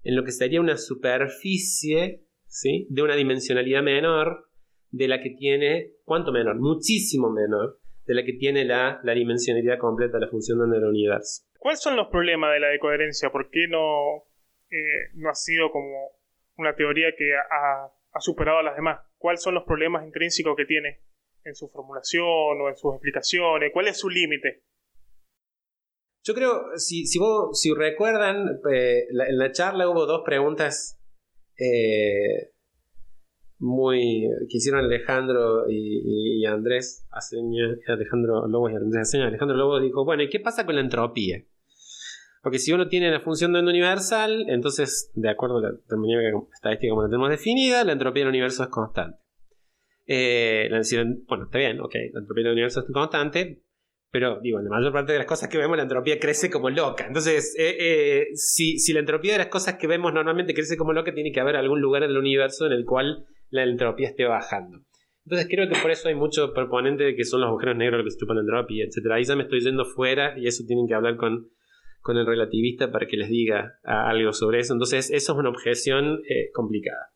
[0.02, 2.88] en lo que sería una superficie ¿sí?
[2.90, 4.48] de una dimensionalidad menor
[4.90, 5.92] de la que tiene.
[6.04, 6.58] ¿Cuánto menor?
[6.58, 11.44] Muchísimo menor de la que tiene la, la dimensionalidad completa de la función del universo.
[11.64, 13.33] ¿Cuáles son los problemas de la decoherencia?
[13.33, 14.27] ¿Por qué no,
[14.70, 16.11] eh, no ha sido como
[16.59, 19.00] una teoría que ha, superado a las demás?
[19.16, 21.00] ¿Cuáles son los problemas intrínsecos que tiene
[21.42, 23.70] en su formulación o en sus explicaciones?
[23.72, 24.62] ¿Cuál es su límite?
[26.22, 31.00] Yo creo, si, si, recuerdan, eh, en la charla hubo dos preguntas
[31.59, 32.53] eh,
[33.59, 39.29] muy que hicieron Alejandro y, Andrés Alejandro Lobos y Andrés Aceña.
[39.29, 41.42] Alejandro Lobos dijo, bueno, ¿y qué pasa con la entropía?
[42.44, 46.30] Porque si uno tiene la función de onda universal, entonces, de acuerdo a la terminología
[46.52, 49.16] estadística como la tenemos definida, la entropía del universo es constante.
[50.07, 50.68] Eh,
[51.26, 53.62] bueno, está bien, ok, la entropía del universo es constante,
[54.11, 56.68] pero digo, en la mayor parte de las cosas que vemos la entropía crece como
[56.68, 57.07] loca.
[57.07, 60.92] Entonces, eh, eh, si, si, la entropía de las cosas que vemos normalmente crece como
[60.92, 64.26] loca, tiene que haber algún lugar en el universo en el cual la entropía esté
[64.26, 64.83] bajando.
[65.24, 68.04] Entonces creo que por eso hay mucho proponente de que son los agujeros negros los
[68.04, 69.12] que se chupan la entropía, etc.
[69.12, 71.48] Ahí ya me estoy yendo fuera y eso tienen que hablar con,
[72.04, 74.74] con el relativista para que les diga algo sobre eso.
[74.74, 77.14] Entonces eso es una objeción eh, complicada.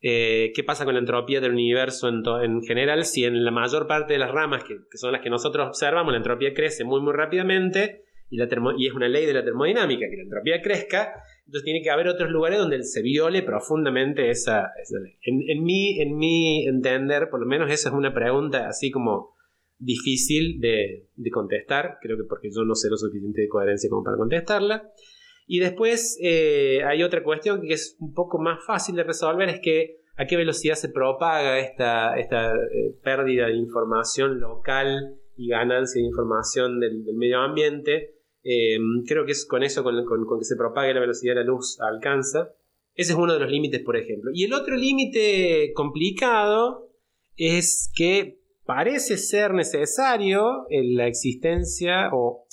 [0.00, 4.12] Eh, qué pasa con la entropía del universo en, general, si en la mayor parte
[4.12, 8.04] de las ramas, que, son las que nosotros observamos, la entropía crece muy muy rápidamente,
[8.30, 11.82] y, la y es una ley de la termodinámica que la entropía crezca, entonces tiene
[11.82, 14.70] que haber otros lugares donde se viole profundamente esa,
[15.02, 15.14] ley.
[15.22, 19.34] En, en, mi, en mi entender, por lo menos esa es una pregunta así como
[19.82, 24.16] difícil de, contestar, creo que porque yo no sé lo suficiente de coherencia como para
[24.16, 24.90] contestarla.
[25.46, 29.60] Y después eh, hay otra cuestión que es un poco más fácil de resolver, es
[29.60, 36.00] que a qué velocidad se propaga esta, esta eh, pérdida de información local y ganancia
[36.00, 38.14] de información del, medio ambiente.
[38.44, 40.04] Eh, creo que es con eso, con,
[40.38, 42.54] que se propague la velocidad de la luz, alcanza.
[42.94, 44.30] Ese es uno de los límites, por ejemplo.
[44.34, 46.90] Y el otro límite complicado
[47.36, 52.46] es que parece ser necesario la existencia o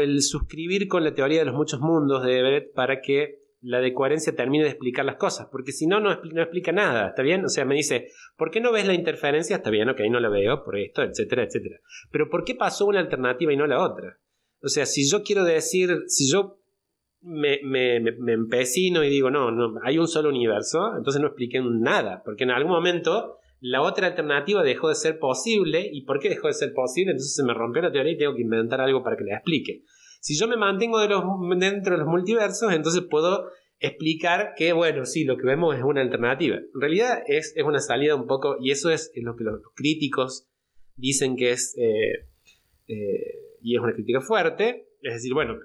[0.00, 3.92] el suscribir con la teoría de los muchos mundos de Everett para que la de
[3.92, 7.44] coherencia termine de explicar las cosas, porque si no, no, explica nada, ¿está bien?
[7.44, 9.56] O sea, me dice, ¿por qué no ves la interferencia?
[9.56, 11.80] Está bien, ok, no la veo, por esto, etcétera, etcétera.
[12.10, 14.18] Pero ¿por qué pasó una alternativa y no la otra?
[14.62, 16.60] O sea, si yo quiero decir, si yo
[17.20, 21.60] me, me, me, empecino y digo, no, no, hay un solo universo, entonces no expliqué
[21.60, 25.88] nada, porque en algún momento la otra alternativa dejó de ser posible.
[25.92, 27.12] ¿Y por qué dejó de ser posible?
[27.12, 29.82] Entonces se me rompió la teoría y tengo que inventar algo para que la explique.
[30.20, 35.36] Si yo me mantengo dentro de los multiversos, entonces puedo explicar que, bueno, sí, lo
[35.36, 36.56] que vemos es una alternativa.
[36.56, 40.48] En realidad es, es una salida un poco, y eso es lo que los, críticos
[40.96, 42.26] dicen que es, eh,
[42.88, 45.56] eh, y es una crítica fuerte, es decir, bueno,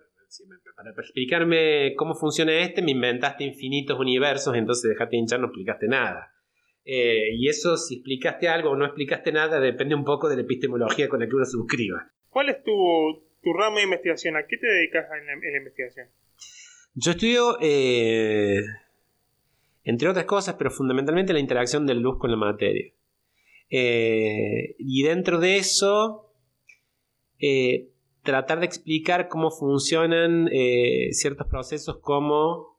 [0.75, 6.32] para explicarme cómo funciona este, me inventaste infinitos universos, entonces dejate hinchar, no explicaste nada.
[6.85, 10.41] Eh, y eso, si explicaste algo o no explicaste nada, depende un poco de la
[10.41, 12.11] epistemología con la que uno suscriba.
[12.29, 12.71] ¿Cuál es tu,
[13.41, 14.35] tu rama de investigación?
[14.35, 16.07] ¿A qué te dedicas en la, investigación?
[16.95, 18.61] Yo estudio, eh,
[19.83, 22.91] entre otras cosas, pero fundamentalmente la interacción de la luz con la materia.
[23.69, 26.31] Eh, y dentro de eso,
[28.23, 30.49] tratar de explicar cómo funcionan
[31.11, 32.72] ciertos procesos como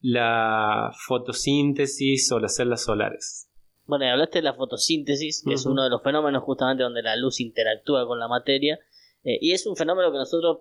[0.00, 3.48] la fotosíntesis o las células solares.
[3.86, 7.16] Bueno, y hablaste de la fotosíntesis, que es uno de los fenómenos justamente donde la
[7.16, 8.78] luz interactúa con la materia,
[9.24, 10.60] eh, y es un fenómeno que nosotros,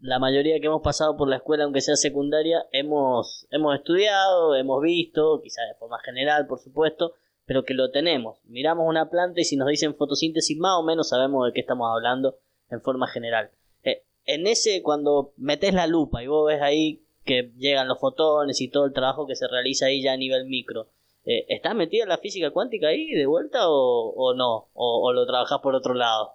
[0.00, 4.82] la mayoría que hemos pasado por la escuela, aunque sea secundaria, hemos, hemos estudiado, hemos
[4.82, 7.14] visto, quizás de forma general, por supuesto,
[7.46, 8.38] pero que lo tenemos.
[8.44, 11.88] Miramos una planta y si nos dicen fotosíntesis, más o menos sabemos de qué estamos
[11.90, 12.36] hablando
[12.68, 13.52] en forma general.
[13.84, 18.60] Eh, en ese, cuando metes la lupa y vos ves ahí que llegan los fotones
[18.60, 20.88] y todo el trabajo que se realiza ahí ya a nivel micro.
[21.24, 24.70] Eh, ¿Está metida la física cuántica ahí de vuelta o, no?
[24.72, 26.34] O, lo trabajas por otro lado?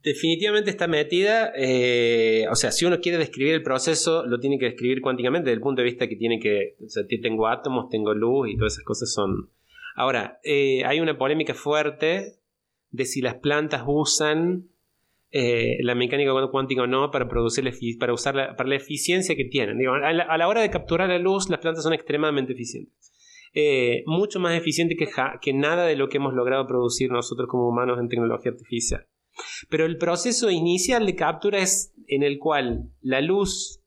[0.00, 1.52] Definitivamente está metida.
[1.56, 5.56] Eh, o sea, si uno quiere describir el proceso, lo tiene que describir cuánticamente desde
[5.56, 6.76] el punto de vista que tiene que.
[6.86, 9.50] O sea, tengo átomos, tengo luz y todas esas cosas son.
[9.96, 12.38] Ahora, eh, hay una polémica fuerte
[12.90, 14.68] de si las plantas usan
[15.30, 17.64] eh, la mecánica cuántica o no para producir
[17.98, 19.78] para usar para la eficiencia que tienen.
[19.86, 23.12] a, la, hora de capturar la luz, las plantas son extremadamente eficientes.
[23.54, 27.98] Eh, mucho más eficiente que, nada de lo que hemos logrado producir nosotros como humanos
[27.98, 29.06] en tecnología artificial.
[29.68, 33.82] Pero el proceso inicial de captura es en el cual la luz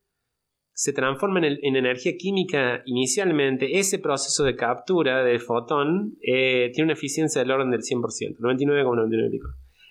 [0.74, 6.94] se transforma en, energía química inicialmente, ese proceso de captura del fotón eh, tiene una
[6.94, 9.40] eficiencia del orden del 100%, 99,99%.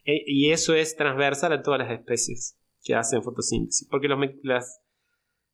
[0.04, 4.08] Eh, y eso es transversal a todas las especies que hacen fotosíntesis, porque
[4.42, 4.80] las,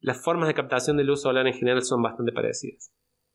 [0.01, 2.93] las formas de captación de luz solar en general son bastante parecidas.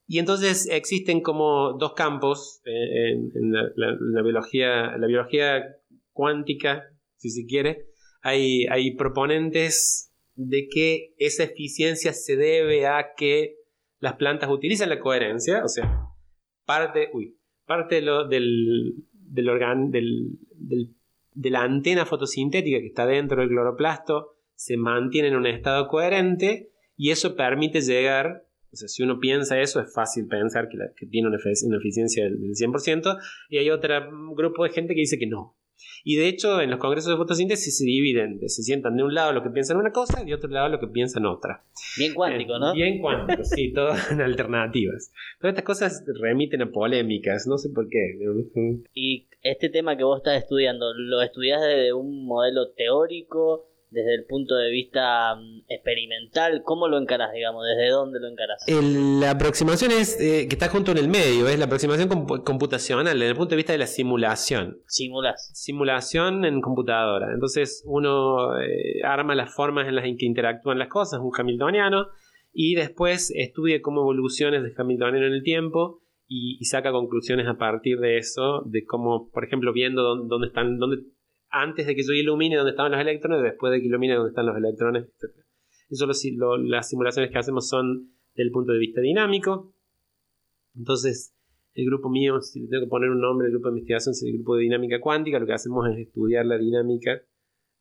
[0.08, 5.64] Y entonces existen como dos campos eh, en, la, biología, la biología
[6.12, 6.84] cuántica,
[7.16, 7.86] si se quiere.
[8.22, 13.56] Hay, hay proponentes de que esa eficiencia se debe a que
[14.00, 16.08] las plantas utilizan la coherencia, o sea,
[16.66, 20.40] parte, uy, parte lo, del, del, organ, del,
[21.34, 26.72] de la antena fotosintética que está dentro del cloroplasto se mantiene en un estado coherente
[26.96, 31.08] y eso permite llegar, o sea, si uno piensa eso, es fácil pensar que, que
[31.08, 33.18] tiene una, eficiencia del, 100%,
[33.50, 33.96] y hay otro
[34.36, 35.58] grupo de gente que dice que no.
[36.04, 39.34] Y de hecho, en los congresos de fotosíntesis se dividen, se sientan de un lado
[39.34, 41.64] lo que piensan una cosa y de otro lado lo que piensan otra.
[41.98, 42.74] Bien cuántico, ¿no?
[42.74, 45.12] Bien cuántico, sí, todo en alternativas.
[45.40, 48.18] Todas estas cosas remiten a polémicas, no sé por qué.
[48.94, 53.68] Y este tema que vos estás estudiando, ¿lo estudias desde un modelo teórico?
[53.92, 57.64] desde el punto de vista mm, experimental, ¿cómo lo encarás, digamos?
[57.66, 58.64] ¿Desde dónde lo encarás?
[58.68, 62.08] la aproximación es eh, que está junto en el medio, es la aproximación
[62.44, 64.82] computacional, desde el punto de vista de la simulación.
[64.88, 65.52] Simulas.
[65.54, 67.34] Simulación en computadora.
[67.34, 72.08] Entonces uno eh, arma las formas en las que interactúan las cosas, un hamiltoniano,
[72.54, 76.01] y después estudia cómo evoluciones de hamiltoniano en el tiempo
[76.34, 80.48] y, y, saca conclusiones a partir de eso, de cómo, por ejemplo, viendo dónde, dónde
[80.48, 81.04] están, dónde
[81.50, 84.46] antes de que yo ilumine dónde estaban los electrones, después de que ilumine dónde están
[84.46, 85.36] los electrones, etc.
[85.90, 89.74] Eso las simulaciones que hacemos son del punto de vista dinámico.
[90.74, 91.36] Entonces,
[91.74, 94.34] el grupo mío, si tengo que poner un nombre, el grupo de investigación es el
[94.36, 95.38] grupo de dinámica cuántica.
[95.38, 97.22] Lo que hacemos es estudiar la dinámica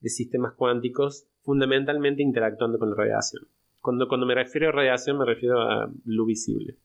[0.00, 3.44] de sistemas cuánticos, fundamentalmente interactuando con la radiación.
[3.80, 6.78] Cuando, cuando me refiero a radiación, me refiero a lo visible.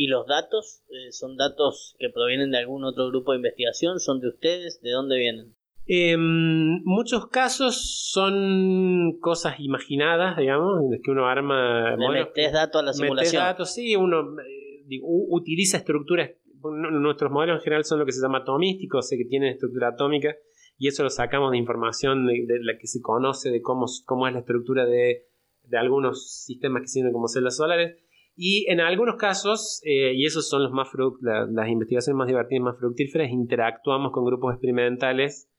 [0.00, 0.82] ¿Y los datos?
[0.88, 4.00] Eh, ¿Son datos que provienen de algún otro grupo de investigación?
[4.00, 4.80] ¿Son de ustedes?
[4.80, 5.54] ¿De dónde vienen?
[5.84, 11.96] En em, muchos casos son cosas imaginadas, digamos, en que uno arma.
[11.96, 13.42] Le metes datos a la simulación.
[13.42, 16.30] datos, sí, uno eh, utiliza estructuras.
[16.62, 19.88] Nuestros modelos en general son lo que se llama atomísticos, o sea, que tienen estructura
[19.88, 20.34] atómica,
[20.78, 24.32] y eso lo sacamos de información de, la que se conoce de cómo, cómo es
[24.32, 25.26] la estructura de,
[25.64, 27.98] de algunos sistemas que sirven como células solares.
[28.42, 30.88] Y en algunos casos, eh, y esos son los más
[31.20, 35.50] las investigaciones más divertidas, más fructíferas, interactuamos con grupos experimentales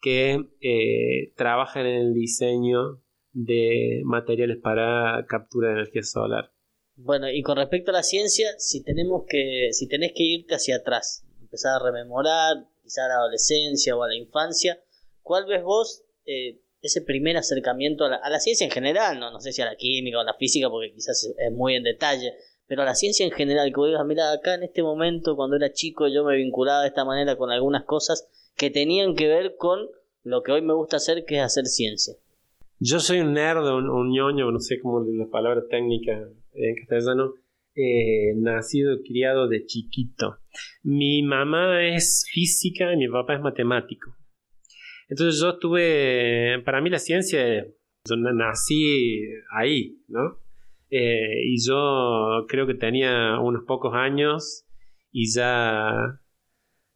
[0.00, 6.50] que eh, trabajan en el diseño de materiales para captura de energía solar.
[6.96, 10.76] Bueno, y con respecto a la ciencia, si tenemos que, si tenés que irte hacia
[10.76, 14.82] atrás, empezar a rememorar, quizá a la adolescencia o a la infancia,
[15.20, 19.18] ¿cuál ves vos eh, ese primer acercamiento a la, ciencia en general?
[19.18, 21.74] No, no sé si a la química o a la física, porque quizás es, muy
[21.74, 22.34] en detalle,
[22.66, 25.56] pero a la ciencia en general, que vos digas, mira, acá en este momento, cuando
[25.56, 29.56] era chico, yo me vinculaba de esta manera con algunas cosas que tenían que ver
[29.56, 29.88] con
[30.22, 32.14] lo que hoy me gusta hacer, que es hacer ciencia.
[32.78, 37.34] Yo soy un nerd, un, ñoño, no sé cómo la palabra técnica en castellano,
[37.74, 40.38] eh, nacido criado de chiquito.
[40.82, 44.14] Mi mamá es física y mi papá es matemático.
[45.08, 47.64] Entonces yo tuve, para mí la ciencia,
[48.04, 49.22] yo nací
[49.56, 50.38] ahí, ¿no?
[50.90, 54.64] Eh, y yo creo que tenía unos pocos años
[55.10, 56.20] y ya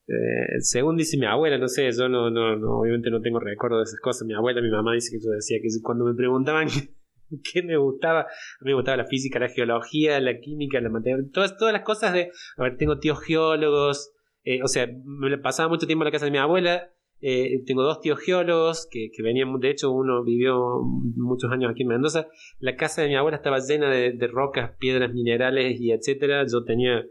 [0.09, 3.79] eh, según dice mi abuela, no sé, yo no, no, no, obviamente no tengo recuerdo
[3.79, 4.27] de esas cosas.
[4.27, 6.69] Mi abuela, mi mamá dice que yo decía que cuando me preguntaban
[7.53, 8.25] qué me gustaba, a
[8.63, 12.15] mí me gustaba la física, la geología, la química, la matemática, todas, todas las cosas
[12.15, 14.13] de, a ver, tengo tíos geólogos,
[14.45, 16.91] eh, o sea, me pasaba mucho tiempo en la casa de mi abuela,
[17.21, 20.81] eh, tengo dos tíos geólogos que, venían, de hecho uno vivió
[21.17, 22.29] muchos años aquí en Mendoza,
[22.61, 27.05] la casa de mi abuela estaba llena de, rocas, piedras, minerales y etcétera, yo tenía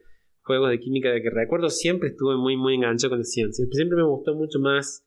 [0.43, 3.65] juegos de química de que recuerdo, siempre estuve muy, muy enganchado con la ciencia.
[3.69, 5.05] Siempre me gustó mucho más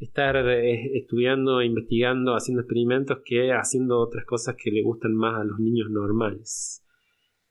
[0.00, 5.44] estar eh, estudiando, investigando, haciendo experimentos que haciendo otras cosas que le gustan más a
[5.44, 6.84] los niños normales.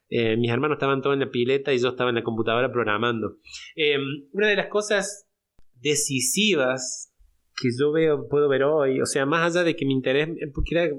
[0.09, 3.37] Eh, mis hermanos estaban todos en la pileta y yo estaba en la computadora programando.
[4.33, 5.28] Una de las cosas
[5.81, 7.13] decisivas
[7.55, 10.75] que yo veo, puedo ver hoy, o sea, más allá de que mi interés, porque
[10.75, 10.95] era,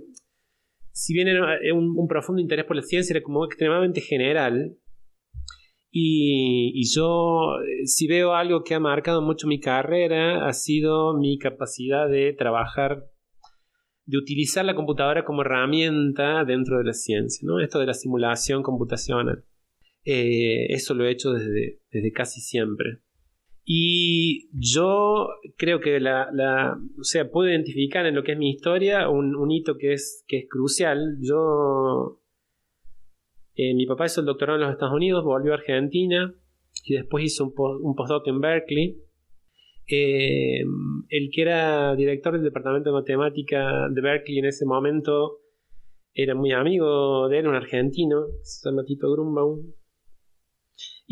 [0.93, 4.77] si bien era un, un profundo interés por la ciencia, era como extremadamente general,
[5.93, 11.39] y, yo, eh, si veo algo que ha marcado mucho mi carrera, ha sido mi
[11.39, 13.11] capacidad de trabajar,
[14.07, 17.61] de utilizar la computadora como herramienta dentro de la ciencia, ¿no?
[17.61, 19.45] Esto de la simulación computacional.
[20.05, 23.01] Eh, eso lo he hecho desde, desde casi siempre.
[23.73, 29.09] Y yo creo que la, o sea, puedo identificar en lo que es mi historia
[29.09, 31.19] un, hito que es, que es crucial.
[31.21, 32.21] Yo
[33.55, 36.35] eh, mi papá hizo el doctorado en los Estados Unidos, volvió a Argentina
[36.85, 39.05] y después hizo un, postdoc en Berkeley.
[39.87, 40.65] Eh,
[41.09, 45.43] el que era director del departamento de matemática de Berkeley en ese momento
[46.13, 49.61] era muy amigo de él, un argentino, se llama Tito Grunbaum.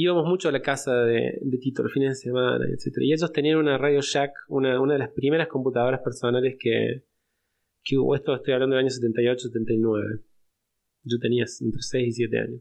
[0.00, 2.98] Íbamos mucho a la casa de, Tito los fines de semana, etc.
[3.00, 7.02] Y ellos tenían una Radio Shack, una, una de las primeras computadoras personales que,
[7.82, 8.14] que hubo.
[8.14, 10.22] Esto estoy hablando del año 78-79.
[11.02, 12.60] Yo tenía entre 6 y 7 años.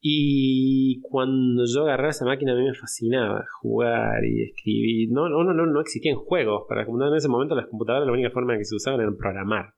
[0.00, 5.10] Y cuando yo agarraba esa máquina a mí me fascinaba jugar y escribir.
[5.12, 7.54] No, no, no, no existían juegos para computadoras en ese momento.
[7.54, 9.74] Las computadoras la única forma que se usaban era programar.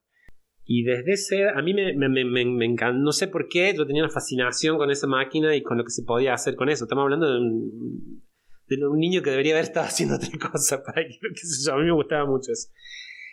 [0.74, 3.86] Y desde ese, a mí me, me, me, me encanta, no sé por qué, yo
[3.86, 6.86] tenía una fascinación con esa máquina y con lo que se podía hacer con eso.
[6.86, 8.22] Estamos hablando de un,
[8.68, 11.78] de un niño que debería haber estado haciendo otra cosa, para que, sé yo, a
[11.78, 12.70] mí me gustaba mucho eso.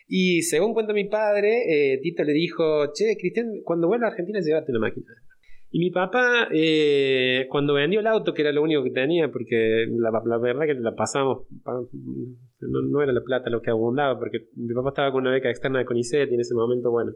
[0.09, 4.41] Y según cuenta mi padre, eh, Tito le dijo, che, Cristian, cuando vuelva a Argentina,
[4.41, 5.05] llévate una máquina.
[5.71, 9.85] Y mi papá, eh, cuando vendió el auto, que era lo único que tenía, porque
[9.87, 11.47] la, la verdad que la pasamos,
[12.61, 15.79] no, era la plata lo que abundaba, porque mi papá estaba con una beca externa
[15.79, 17.13] de CONICET y en ese momento, bueno,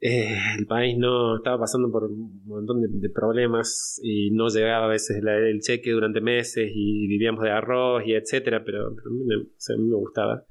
[0.00, 4.88] eh, el país no estaba pasando por un montón de, problemas y no llegaba a
[4.88, 9.24] veces el, cheque durante meses y vivíamos de arroz y etcétera, pero, pero a, mí
[9.26, 10.46] me, me gustaba.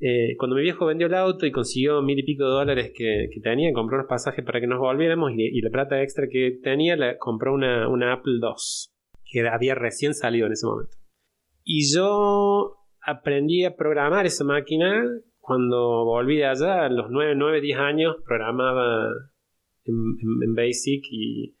[0.00, 3.28] Eh, cuando mi viejo vendió el auto y consiguió mil y pico de dólares que,
[3.32, 6.58] que tenía, compró unos pasajes para que nos volviéramos y, y la plata extra que
[6.62, 8.92] tenía la compró una, una, Apple II,
[9.30, 10.96] que había recién salido en ese momento.
[11.64, 15.04] Y yo aprendí a programar esa máquina
[15.38, 19.08] cuando volví de allá, a los 9, 9 10 años, programaba
[19.84, 19.94] en,
[20.42, 21.54] en, Basic y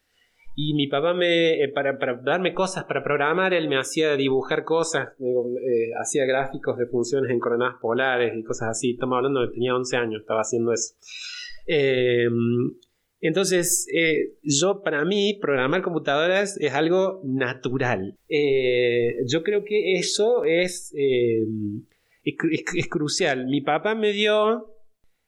[0.56, 4.62] y mi papá me, eh, para, para, darme cosas para programar, él me hacía dibujar
[4.62, 8.92] cosas, eh, hacía gráficos de funciones en coordenadas polares y cosas así.
[8.92, 10.94] Estamos hablando de que tenía 11 años, estaba haciendo eso.
[11.66, 12.28] Eh,
[13.20, 18.16] entonces, eh, yo para mí, programar computadoras es algo natural.
[18.28, 22.34] Eh, yo creo que eso es, es,
[22.74, 23.46] es, crucial.
[23.46, 24.74] Mi papá me dio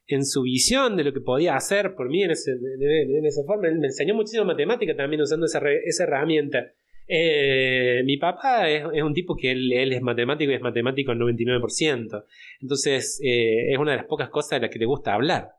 [0.09, 3.69] en su visión de lo que podía hacer por mí en, ese, en, esa forma.
[3.69, 6.73] Él me enseñó muchísimo matemática también usando esa, esa herramienta.
[7.09, 12.25] Eh, mi papá es, un tipo que él, es matemático y es matemático al 99%.
[12.61, 15.51] Entonces, eh, es una de las pocas cosas de las que le gusta hablar.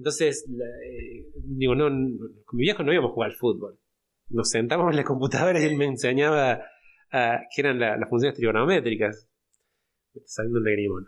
[0.00, 1.88] Entonces, eh, digo, no,
[2.46, 3.78] con mi viejo no íbamos a jugar al fútbol.
[4.30, 6.64] Nos sentamos en la computadora y él me enseñaba
[7.12, 9.28] uh, qué eran la, las funciones trigonométricas.
[10.24, 11.06] Saliendo un lagrimón.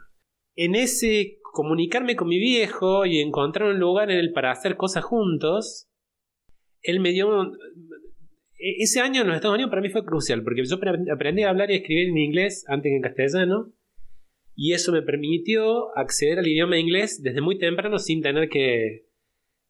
[0.57, 5.05] En ese comunicarme con mi viejo y encontrar un lugar en el para hacer cosas
[5.05, 5.89] juntos,
[6.83, 7.47] él me dio...
[8.59, 10.77] E, ese año en los Estados Unidos para mí fue crucial, porque yo
[11.11, 13.73] aprendí a hablar y a escribir en inglés antes que en castellano,
[14.55, 19.07] y eso me permitió acceder al idioma inglés desde muy temprano sin tener que,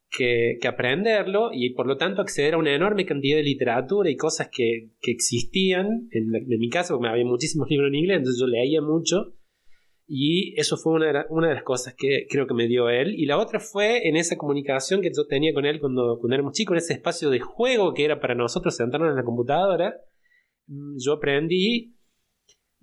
[0.09, 4.17] que, que aprenderlo, y por lo tanto acceder a una enorme cantidad de literatura y
[4.17, 8.39] cosas que, que existían en, en mi casa, porque había muchísimos libros en inglés, entonces
[8.39, 9.35] yo leía mucho
[10.05, 12.89] y eso fue una de, la, una de, las cosas que creo que me dio
[12.89, 13.15] él.
[13.17, 16.53] Y la otra fue en esa comunicación que yo tenía con él cuando, cuando éramos
[16.53, 19.95] chicos, en ese espacio de juego que era para nosotros sentarnos en la computadora.
[20.67, 21.95] Mm, yo aprendí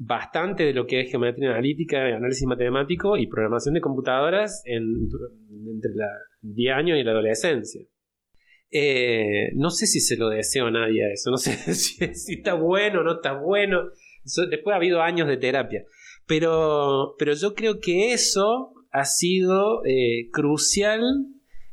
[0.03, 4.82] bastante de lo que es geometría analítica, análisis matemático y programación de computadoras en,
[5.70, 6.09] entre los
[6.40, 7.82] 10 años y la adolescencia.
[8.70, 12.55] Eh, no sé si se lo deseo a nadie eso, no sé si, si está
[12.55, 13.90] bueno o no está bueno.
[14.48, 15.84] Después ha habido años de terapia.
[16.26, 21.03] Pero, pero yo creo que eso ha sido eh, crucial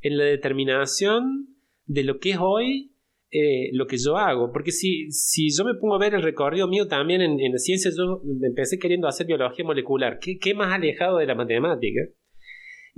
[0.02, 1.48] en la determinación
[1.86, 2.92] de lo que es hoy
[3.32, 4.52] eh, lo que yo hago.
[4.52, 7.58] Porque si, si yo me pongo a ver el recorrido mío también en, en la
[7.58, 10.20] ciencia, yo empecé queriendo hacer biología molecular.
[10.20, 12.02] ¿Qué, qué más alejado de la matemática?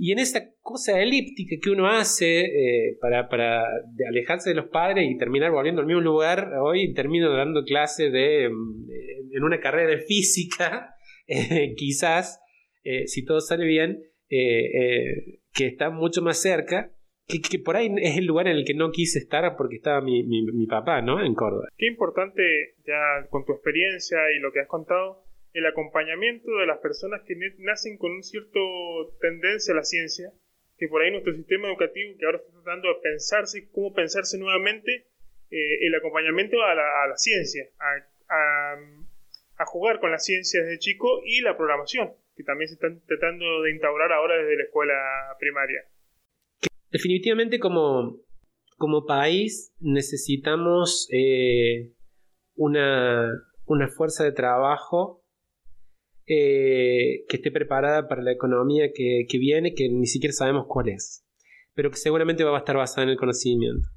[0.02, 3.64] Y en esa cosa elíptica que uno hace eh, para, para
[4.08, 8.44] alejarse de los padres y terminar volviendo al mismo lugar, hoy termino dando clase de,
[8.44, 10.94] en una carrera de física
[11.30, 12.40] eh, quizás,
[12.82, 16.92] eh, si todo sale bien, eh, que está mucho más cerca,
[17.30, 20.00] que, que, por ahí es el lugar en el que no quise estar porque estaba
[20.00, 21.24] mi, mi, mi, papá, ¿no?
[21.24, 21.68] En Córdoba.
[21.76, 26.78] Qué importante, ya con tu experiencia y lo que has contado, el acompañamiento de las
[26.78, 28.60] personas que nacen con un cierto
[29.20, 30.32] tendencia a la ciencia,
[30.78, 35.06] que por ahí nuestro sistema educativo, que ahora está tratando de pensarse, cómo pensarse nuevamente,
[35.50, 38.76] eh, el acompañamiento a la, a la ciencia, a, a,
[39.56, 43.62] a jugar con las ciencias de chico y la programación, que también se están tratando
[43.62, 44.94] de instaurar ahora desde la escuela
[45.38, 45.84] primaria.
[46.90, 48.18] Definitivamente como,
[48.76, 51.92] como país necesitamos eh,
[52.56, 53.30] una,
[53.66, 55.22] una, fuerza de trabajo
[56.26, 61.24] eh, que esté preparada para la economía que, viene, que ni siquiera sabemos cuál es,
[61.74, 63.88] pero que seguramente va a estar basada en el conocimiento.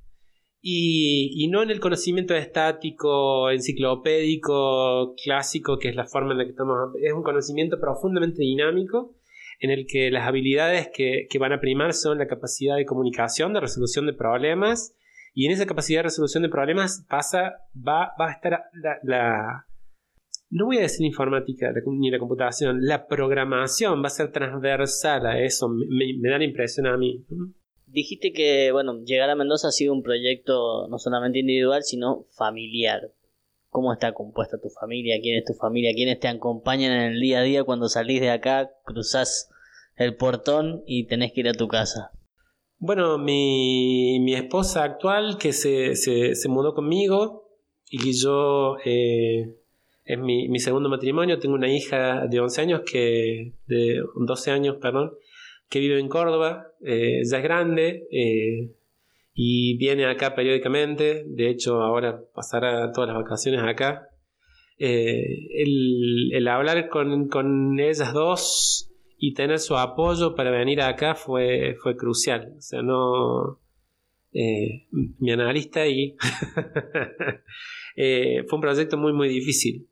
[0.62, 6.46] Y, y, no en el conocimiento estático, enciclopédico, clásico, que es la forma en la
[6.46, 6.78] que estamos.
[7.02, 9.18] Es un conocimiento profundamente dinámico
[9.60, 13.54] en el que las habilidades que, que van a primar son la capacidad de comunicación,
[13.54, 14.96] de resolución de problemas,
[15.34, 18.64] y en esa capacidad de resolución de problemas pasa, va, va a estar
[19.04, 19.66] la,
[20.54, 25.40] no voy a decir informática ni la computación, la programación va a ser transversal a
[25.40, 27.26] eso, me, me da la impresión a mí.
[27.88, 33.02] Dijiste que, bueno, llegar a Mendoza ha sido un proyecto no solamente individual, sino familiar.
[33.74, 35.20] ¿Cómo está compuesta tu familia?
[35.20, 35.94] ¿Quién es tu familia?
[35.96, 39.50] ¿Quiénes te acompañan en el día a día cuando salís de acá, cruzás
[39.96, 42.12] el portón y tenés que ir a tu casa?
[42.78, 47.50] Bueno, mi, mi esposa actual que se, se, se mudó conmigo
[47.90, 49.56] y yo eh,
[50.06, 54.76] es mi, mi, segundo matrimonio, tengo una hija de 11 años que, de 12 años,
[54.80, 55.14] perdón,
[55.68, 58.70] que vive en Córdoba, eh, ya es grande eh,
[59.34, 64.10] y viene acá periódicamente, de hecho ahora pasará todas las vacaciones acá.
[64.78, 65.48] Eh,
[66.34, 71.96] el, hablar con, con ellas dos y tener su apoyo para venir acá fue, fue
[71.96, 72.54] crucial.
[72.58, 73.60] O sea, no.
[74.34, 76.16] Eh, mi analista y.
[77.96, 79.90] eh, fue un proyecto muy, muy difícil.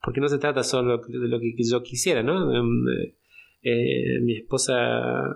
[0.00, 2.52] Porque no se trata solo de lo que yo quisiera, ¿no?
[3.60, 4.74] Eh, mi esposa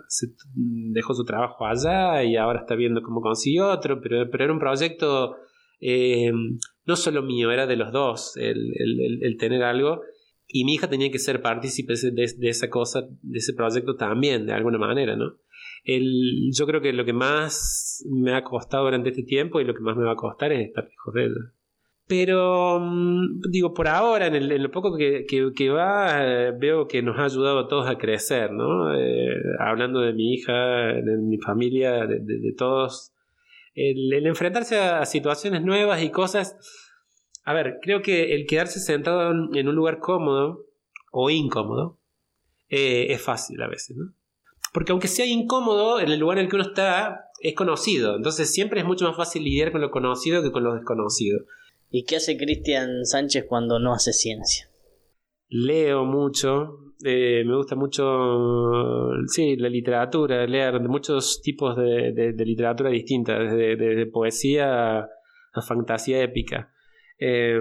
[0.09, 4.53] se dejó su trabajo allá y ahora está viendo cómo consiguió otro, pero, pero era
[4.53, 5.37] un proyecto
[5.81, 6.31] eh,
[6.87, 10.03] no solo mío, era de los dos, el, el, el tener algo
[10.53, 14.47] y mi hija tenía que ser partícipe de, de, esa cosa, de ese proyecto también,
[14.47, 15.39] de alguna manera, ¿no?
[15.83, 19.75] El, yo creo que lo que más me ha costado durante este tiempo y lo
[19.75, 21.55] que más me va a costar es estar lejos de ella.
[22.07, 26.87] Pero, mm, digo, por ahora, en, el, en lo poco que, que, va, eh, veo
[26.87, 28.95] que nos ha ayudado a todos a crecer, ¿no?
[28.95, 33.13] Eh, hablando de mi hija, de mi familia, de, todos.
[33.75, 36.57] El, el, enfrentarse a situaciones nuevas y cosas
[37.45, 40.67] a ver, creo que el quedarse sentado en un lugar cómodo
[41.11, 41.99] o incómodo
[42.69, 44.13] eh, es fácil a veces, ¿no?
[44.73, 48.17] Porque aunque sea incómodo, en el lugar en el que uno está es conocido.
[48.17, 51.41] Entonces siempre es mucho más fácil lidiar con lo conocido que con lo desconocido.
[51.95, 54.67] ¿Y qué hace Cristian Sánchez cuando no hace ciencia?
[55.51, 63.39] Leo mucho, eh, me gusta mucho, sí, la literatura, leer muchos tipos de, literatura distinta,
[63.39, 66.72] desde, poesía a fantasía épica.
[67.25, 67.61] Eh,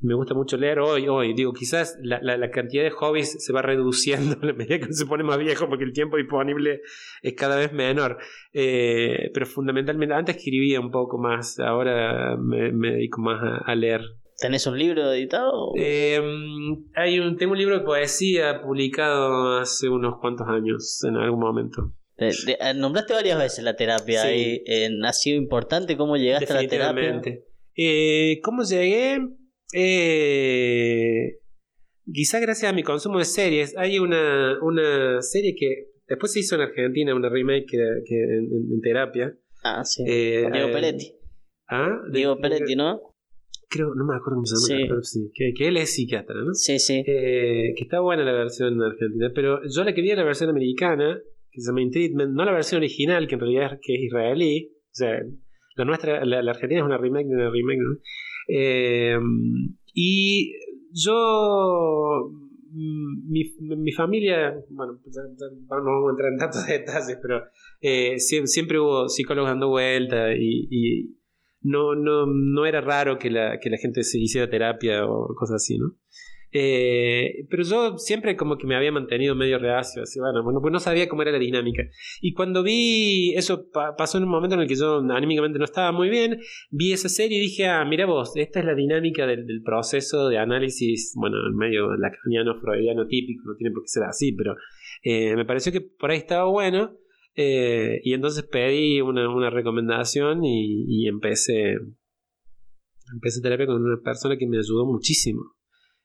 [0.00, 1.34] me gusta mucho leer hoy, hoy.
[1.34, 5.06] Digo, quizás la, la, la, cantidad de hobbies se va reduciendo a medida que se
[5.06, 6.80] pone más viejo porque el tiempo disponible
[7.22, 8.18] es cada vez menor.
[8.52, 13.74] Eh, pero fundamentalmente, antes escribía un poco más, ahora me, me dedico más a, a,
[13.76, 14.00] leer.
[14.36, 15.70] ¿Tenés un libro editado?
[15.76, 16.20] Eh,
[16.96, 21.92] hay un, tengo un libro de poesía publicado hace unos cuantos años, en algún momento.
[22.16, 24.22] De, de, eh, nombraste varias veces la terapia.
[24.22, 24.62] Sí.
[24.66, 27.22] Y, eh, ¿Ha sido importante cómo llegaste a la terapia?
[27.76, 29.18] Eh, ¿Cómo llegué?
[29.74, 31.38] Eh,
[32.10, 33.76] quizá gracias a mi consumo de series.
[33.76, 38.72] Hay una, una serie que después se hizo en Argentina, una remake que, que en,
[38.72, 39.36] en, terapia.
[39.62, 40.04] Ah, sí.
[40.06, 41.12] Eh, Diego Peretti.
[41.68, 42.00] ¿Ah?
[42.10, 43.00] Diego Peretti, ¿no?
[43.68, 44.88] Creo, no me acuerdo cómo se llama, sí.
[44.88, 45.30] pero sí.
[45.34, 46.54] Que, que, él es psiquiatra, ¿no?
[46.54, 47.02] Sí, sí.
[47.04, 50.24] Eh, que está buena la versión en argentina, pero yo la que vi en la
[50.24, 51.20] versión americana,
[51.50, 54.02] que se llama In Treatment, no la versión original, que en realidad es, que es
[54.04, 54.70] israelí.
[54.72, 55.20] O sea,
[55.76, 57.98] la nuestra, la, Argentina es una remake de una remake, ¿no?
[58.48, 59.18] Eh,
[59.94, 60.52] y
[60.92, 62.30] yo,
[62.70, 63.44] mm, mi,
[63.76, 67.44] mi familia, bueno, no vamos a entrar en tantos detalles, pero
[67.80, 71.16] eh, siempre, siempre, hubo psicólogos dando vuelta y, y,
[71.60, 75.56] no, no, no era raro que la, que la gente se hiciera terapia o cosas
[75.56, 75.96] así, ¿no?
[76.52, 80.72] Eh, pero yo siempre como que me había mantenido medio reacio, así, bueno, bueno, pues
[80.72, 81.82] no sabía cómo era la dinámica.
[82.20, 85.64] Y cuando vi, eso pa pasó en un momento en el que yo anímicamente no
[85.64, 86.40] estaba muy bien,
[86.70, 90.28] vi esa serie y dije, ah, mira vos, esta es la dinámica del, del proceso
[90.28, 94.56] de análisis, bueno, en medio lacaniano, freudiano típico, no tiene por qué ser así, pero
[95.02, 96.96] eh, me pareció que por ahí estaba bueno.
[97.38, 101.76] Eh, y entonces pedí una, una recomendación y, y empecé
[103.12, 105.55] empecé terapia con una persona que me ayudó muchísimo.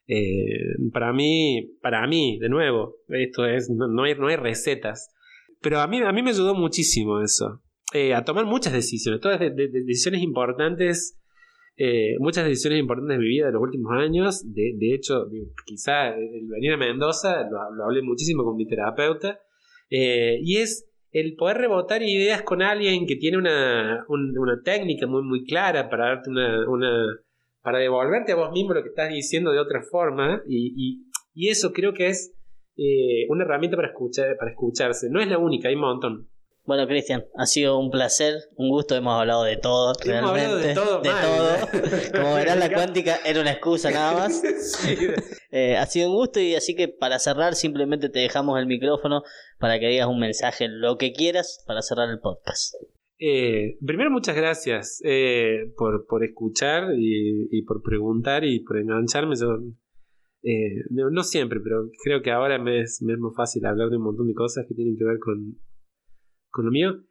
[0.07, 5.09] Eh, para mí, para mí, de nuevo, esto es, no, no, hay, no hay recetas.
[5.61, 7.61] Pero a mí, a mí me ayudó muchísimo eso.
[7.93, 11.21] Eh, a tomar muchas decisiones, todas de, de, de decisiones importantes,
[11.77, 14.43] eh, muchas decisiones importantes de mi vida de los últimos años.
[14.53, 15.25] De, de hecho,
[15.65, 19.39] quizá el venir a Mendoza lo, lo hablé muchísimo con mi terapeuta.
[19.89, 25.07] Eh, y es el poder rebotar ideas con alguien que tiene una, un, una técnica
[25.07, 27.05] muy, muy clara para darte una, una
[27.61, 31.49] para devolverte a vos mismo lo que estás diciendo de otra forma y, y, y
[31.49, 32.33] eso creo que es
[32.77, 35.07] eh, una herramienta para, escuchar, para escucharse.
[35.09, 36.27] No es la única, hay un montón.
[36.63, 39.93] Bueno, Cristian, ha sido un placer, un gusto, hemos hablado de todo.
[40.05, 42.21] Hemos realmente, hablado de todo, de todo.
[42.21, 44.41] Como verás, la cuántica era una excusa nada más.
[44.61, 44.95] sí.
[45.51, 49.23] eh, ha sido un gusto y así que para cerrar simplemente te dejamos el micrófono
[49.59, 52.75] para que digas un mensaje, lo que quieras, para cerrar el podcast.
[53.23, 59.35] Eh, primero, muchas gracias eh, por, por escuchar y, por preguntar y por engancharme.
[59.35, 59.59] Yo,
[60.41, 64.03] eh, no siempre, pero creo que ahora me es, me más fácil hablar de un
[64.05, 65.59] montón de cosas que tienen que ver con,
[66.49, 67.03] con lo mío.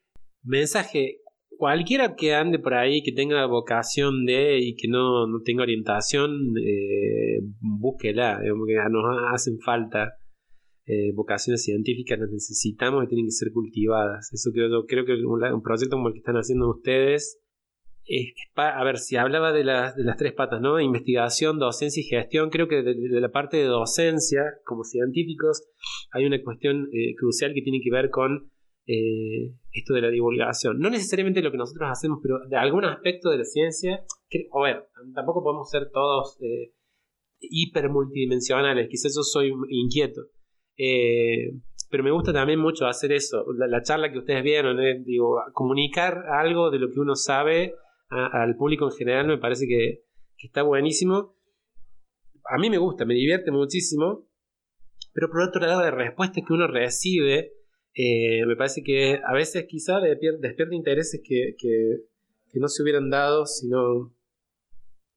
[0.43, 1.21] Mensaje,
[1.57, 6.55] cualquiera que ande por ahí, que tenga vocación de y que no, no tenga orientación,
[6.61, 10.20] eh, búsquela, digamos que nos hacen falta
[10.93, 14.33] eh, vocaciones científicas, las necesitamos y tienen que ser cultivadas.
[14.33, 17.39] Eso creo, yo creo que un, proyecto como el que están haciendo ustedes
[18.07, 20.81] es, a ver, si hablaba de las, de las tres patas, ¿no?
[20.81, 25.63] Investigación, docencia y gestión, creo que de, la parte de docencia, como científicos,
[26.11, 28.51] hay una cuestión eh, crucial que tiene que ver con
[28.87, 30.81] eh, esto de la divulgación.
[30.81, 34.89] No necesariamente lo que nosotros hacemos, pero de algún aspecto de la ciencia, a ver,
[35.15, 36.37] tampoco podemos ser todos
[37.39, 40.23] hiper multidimensionales, quizás yo soy inquieto.
[40.83, 41.53] Eh,
[41.91, 46.71] pero me gusta también mucho hacer eso, la, charla que ustedes vieron, digo, comunicar algo
[46.71, 47.75] de lo que uno sabe
[48.09, 50.05] al público en general me parece que,
[50.37, 51.37] que está buenísimo.
[52.49, 54.29] A mí me gusta, me divierte muchísimo,
[55.13, 57.53] pero por otro lado, la respuesta que uno recibe
[57.95, 61.57] eh, me parece que a veces quizá despierta intereses que,
[62.55, 64.15] no se hubieran dado si no,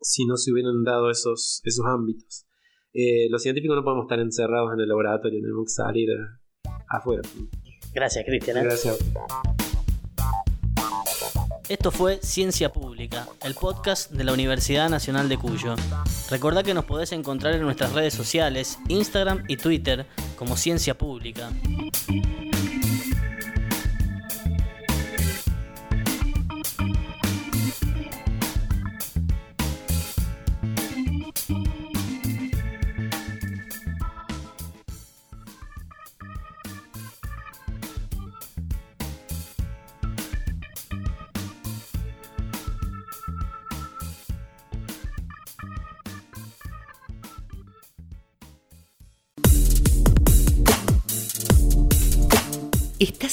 [0.01, 2.45] si no se hubieran dado esos, esos ámbitos.
[2.93, 6.09] Eh, los científicos no podemos estar encerrados en el laboratorio, tenemos que salir
[6.87, 7.23] afuera.
[7.93, 8.57] Gracias, Cristian.
[8.57, 8.63] ¿eh?
[8.63, 8.99] Gracias.
[11.69, 15.75] Esto fue Ciencia Pública, el podcast de la Universidad Nacional de Cuyo.
[16.29, 20.05] Recordá que nos podés encontrar en nuestras redes sociales, Instagram y Twitter
[20.37, 21.49] como Ciencia Pública.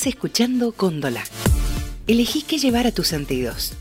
[0.01, 1.23] Estás escuchando Cóndola.
[2.07, 3.75] Elegí qué llevar a tus sentidos.